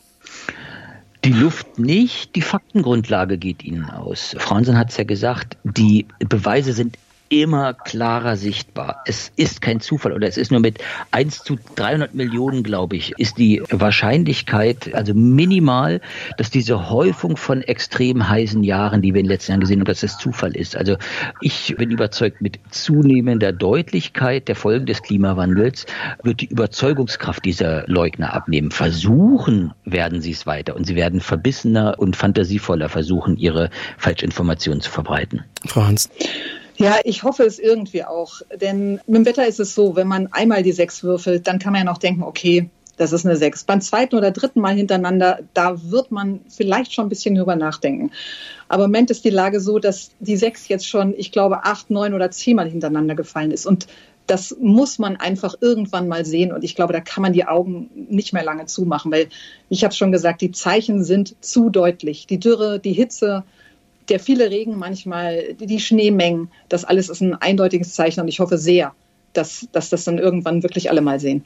Die 1.24 1.32
Luft 1.32 1.78
nicht, 1.78 2.36
die 2.36 2.42
Faktengrundlage 2.42 3.38
geht 3.38 3.64
ihnen 3.64 3.88
aus. 3.88 4.36
Franzen 4.38 4.76
hat 4.76 4.90
es 4.90 4.98
ja 4.98 5.04
gesagt, 5.04 5.56
die 5.64 6.06
Beweise 6.18 6.74
sind 6.74 6.98
immer 7.42 7.74
klarer 7.74 8.36
sichtbar. 8.36 9.02
Es 9.06 9.32
ist 9.34 9.60
kein 9.60 9.80
Zufall 9.80 10.12
oder 10.12 10.28
es 10.28 10.36
ist 10.36 10.52
nur 10.52 10.60
mit 10.60 10.78
1 11.10 11.42
zu 11.42 11.56
300 11.74 12.14
Millionen, 12.14 12.62
glaube 12.62 12.94
ich, 12.94 13.12
ist 13.18 13.38
die 13.38 13.60
Wahrscheinlichkeit 13.70 14.94
also 14.94 15.14
minimal, 15.14 16.00
dass 16.36 16.50
diese 16.50 16.90
Häufung 16.90 17.36
von 17.36 17.62
extrem 17.62 18.28
heißen 18.28 18.62
Jahren, 18.62 19.02
die 19.02 19.14
wir 19.14 19.20
in 19.20 19.26
den 19.26 19.32
letzten 19.32 19.52
Jahren 19.52 19.60
gesehen 19.60 19.80
haben, 19.80 19.86
dass 19.86 20.00
das 20.00 20.18
Zufall 20.18 20.54
ist. 20.54 20.76
Also 20.76 20.96
ich 21.40 21.74
bin 21.76 21.90
überzeugt, 21.90 22.40
mit 22.40 22.60
zunehmender 22.70 23.52
Deutlichkeit 23.52 24.46
der 24.46 24.54
Folgen 24.54 24.86
des 24.86 25.02
Klimawandels 25.02 25.86
wird 26.22 26.40
die 26.40 26.46
Überzeugungskraft 26.46 27.44
dieser 27.44 27.84
Leugner 27.88 28.32
abnehmen. 28.32 28.70
Versuchen 28.70 29.72
werden 29.84 30.20
sie 30.20 30.30
es 30.30 30.46
weiter 30.46 30.76
und 30.76 30.86
sie 30.86 30.94
werden 30.94 31.20
verbissener 31.20 31.98
und 31.98 32.14
fantasievoller 32.14 32.88
versuchen, 32.88 33.36
ihre 33.36 33.70
Falschinformationen 33.98 34.80
zu 34.80 34.90
verbreiten. 34.90 35.42
Frau 35.66 35.84
Hans. 35.84 36.10
Ja, 36.76 36.96
ich 37.04 37.22
hoffe 37.22 37.44
es 37.44 37.58
irgendwie 37.58 38.04
auch. 38.04 38.40
Denn 38.60 39.00
mit 39.06 39.16
dem 39.16 39.26
Wetter 39.26 39.46
ist 39.46 39.60
es 39.60 39.74
so, 39.74 39.96
wenn 39.96 40.08
man 40.08 40.32
einmal 40.32 40.62
die 40.62 40.72
sechs 40.72 41.02
würfelt, 41.04 41.46
dann 41.46 41.58
kann 41.58 41.72
man 41.72 41.84
ja 41.84 41.90
noch 41.90 41.98
denken, 41.98 42.22
okay, 42.22 42.68
das 42.96 43.12
ist 43.12 43.26
eine 43.26 43.36
sechs. 43.36 43.64
Beim 43.64 43.80
zweiten 43.80 44.16
oder 44.16 44.30
dritten 44.30 44.60
Mal 44.60 44.74
hintereinander, 44.74 45.40
da 45.52 45.90
wird 45.90 46.10
man 46.10 46.40
vielleicht 46.48 46.92
schon 46.92 47.06
ein 47.06 47.08
bisschen 47.08 47.34
drüber 47.34 47.56
nachdenken. 47.56 48.12
Aber 48.68 48.84
im 48.84 48.90
Moment 48.90 49.10
ist 49.10 49.24
die 49.24 49.30
Lage 49.30 49.60
so, 49.60 49.78
dass 49.78 50.12
die 50.20 50.36
sechs 50.36 50.68
jetzt 50.68 50.88
schon, 50.88 51.14
ich 51.16 51.32
glaube, 51.32 51.64
acht, 51.64 51.90
neun 51.90 52.14
oder 52.14 52.30
zehnmal 52.30 52.68
hintereinander 52.68 53.14
gefallen 53.14 53.50
ist. 53.50 53.66
Und 53.66 53.86
das 54.26 54.56
muss 54.60 54.98
man 54.98 55.16
einfach 55.16 55.54
irgendwann 55.60 56.08
mal 56.08 56.24
sehen. 56.24 56.52
Und 56.52 56.64
ich 56.64 56.74
glaube, 56.74 56.92
da 56.92 57.00
kann 57.00 57.22
man 57.22 57.32
die 57.32 57.46
Augen 57.46 57.90
nicht 58.08 58.32
mehr 58.32 58.44
lange 58.44 58.66
zumachen, 58.66 59.12
weil 59.12 59.28
ich 59.68 59.84
habe 59.84 59.94
schon 59.94 60.12
gesagt, 60.12 60.40
die 60.40 60.52
Zeichen 60.52 61.04
sind 61.04 61.36
zu 61.44 61.70
deutlich. 61.70 62.26
Die 62.26 62.40
Dürre, 62.40 62.78
die 62.78 62.92
Hitze, 62.92 63.44
der 64.08 64.20
viele 64.20 64.50
Regen, 64.50 64.76
manchmal 64.76 65.54
die 65.58 65.80
Schneemengen, 65.80 66.48
das 66.68 66.84
alles 66.84 67.08
ist 67.08 67.20
ein 67.20 67.34
eindeutiges 67.34 67.94
Zeichen 67.94 68.20
und 68.20 68.28
ich 68.28 68.40
hoffe 68.40 68.58
sehr, 68.58 68.94
dass, 69.32 69.66
dass 69.72 69.90
das 69.90 70.04
dann 70.04 70.18
irgendwann 70.18 70.62
wirklich 70.62 70.90
alle 70.90 71.00
mal 71.00 71.20
sehen. 71.20 71.44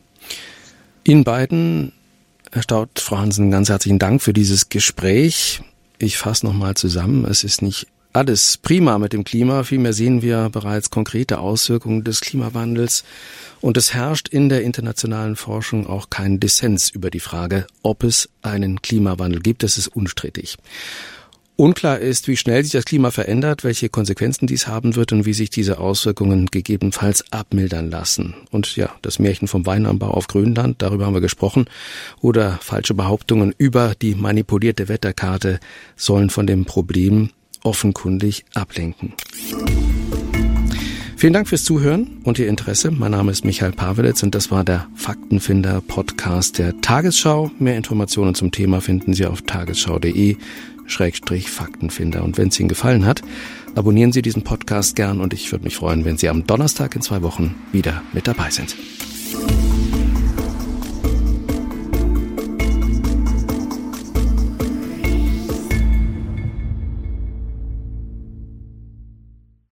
Ihnen 1.05 1.25
beiden, 1.25 1.92
Herr 2.53 2.62
Staud, 2.62 2.90
Frau 2.99 3.18
Hansen, 3.18 3.51
ganz 3.51 3.68
herzlichen 3.68 3.99
Dank 3.99 4.23
für 4.23 4.33
dieses 4.33 4.68
Gespräch. 4.68 5.62
Ich 5.99 6.18
fasse 6.18 6.47
nochmal 6.47 6.75
zusammen. 6.75 7.25
Es 7.25 7.44
ist 7.44 7.62
nicht 7.62 7.87
alles 8.12 8.57
prima 8.59 8.99
mit 8.99 9.12
dem 9.12 9.25
Klima. 9.25 9.62
Vielmehr 9.64 9.92
sehen 9.92 10.23
wir 10.23 10.49
bereits 10.51 10.90
konkrete 10.90 11.38
Auswirkungen 11.38 12.05
des 12.05 12.21
Klimawandels. 12.21 13.05
Und 13.61 13.77
es 13.77 13.94
herrscht 13.94 14.29
in 14.29 14.49
der 14.49 14.62
internationalen 14.62 15.37
Forschung 15.37 15.87
auch 15.87 16.11
kein 16.11 16.40
Dissens 16.40 16.90
über 16.90 17.11
die 17.11 17.21
Frage, 17.21 17.66
ob 17.83 18.05
es 18.05 18.29
einen 18.42 18.83
Klimawandel 18.83 19.40
gibt. 19.40 19.62
Das 19.62 19.79
ist 19.79 19.88
unstrittig. 19.88 20.57
Unklar 21.61 21.99
ist, 21.99 22.29
wie 22.29 22.37
schnell 22.37 22.62
sich 22.62 22.71
das 22.71 22.85
Klima 22.85 23.11
verändert, 23.11 23.64
welche 23.64 23.88
Konsequenzen 23.88 24.47
dies 24.47 24.68
haben 24.68 24.94
wird 24.94 25.11
und 25.11 25.27
wie 25.27 25.33
sich 25.33 25.51
diese 25.51 25.81
Auswirkungen 25.81 26.47
gegebenenfalls 26.47 27.33
abmildern 27.33 27.90
lassen. 27.90 28.37
Und 28.53 28.77
ja, 28.77 28.90
das 29.03 29.18
Märchen 29.18 29.49
vom 29.49 29.66
Weinanbau 29.66 30.12
auf 30.12 30.29
Grönland, 30.29 30.81
darüber 30.83 31.07
haben 31.07 31.14
wir 31.14 31.21
gesprochen, 31.21 31.64
oder 32.21 32.61
falsche 32.62 32.94
Behauptungen 32.94 33.53
über 33.59 33.97
die 34.01 34.14
manipulierte 34.14 34.87
Wetterkarte 34.87 35.59
sollen 35.97 36.31
von 36.31 36.47
dem 36.47 36.64
Problem 36.64 37.31
offenkundig 37.64 38.44
ablenken. 38.55 39.14
Vielen 41.16 41.33
Dank 41.33 41.49
fürs 41.49 41.64
Zuhören 41.64 42.18
und 42.23 42.38
Ihr 42.38 42.47
Interesse. 42.47 42.92
Mein 42.92 43.11
Name 43.11 43.33
ist 43.33 43.44
Michael 43.44 43.73
Pawelitz 43.73 44.23
und 44.23 44.37
das 44.37 44.53
war 44.53 44.62
der 44.62 44.87
Faktenfinder 44.94 45.81
Podcast 45.81 46.59
der 46.59 46.81
Tagesschau. 46.81 47.51
Mehr 47.59 47.77
Informationen 47.77 48.37
zum 48.37 48.53
Thema 48.53 48.81
finden 48.81 49.12
Sie 49.12 49.27
auf 49.27 49.42
tagesschau.de 49.42 50.37
Faktenfinder. 51.51 52.24
Und 52.24 52.38
wenn 52.38 52.48
es 52.48 52.59
Ihnen 52.59 52.68
gefallen 52.68 53.07
hat, 53.07 53.22
abonnieren 53.74 54.12
Sie 54.12 54.22
diesen 54.22 54.42
Podcast 54.42 54.96
gern 54.96 55.20
und 55.20 55.33
ich 55.33 55.53
würde 55.53 55.64
mich 55.64 55.77
freuen, 55.77 56.05
wenn 56.05 56.18
Sie 56.18 56.29
am 56.29 56.46
Donnerstag 56.46 56.96
in 56.96 57.03
zwei 57.03 57.22
Wochen 57.22 57.55
wieder 57.72 58.03
mit 58.12 58.27
dabei 58.27 58.51
sind. 58.51 58.77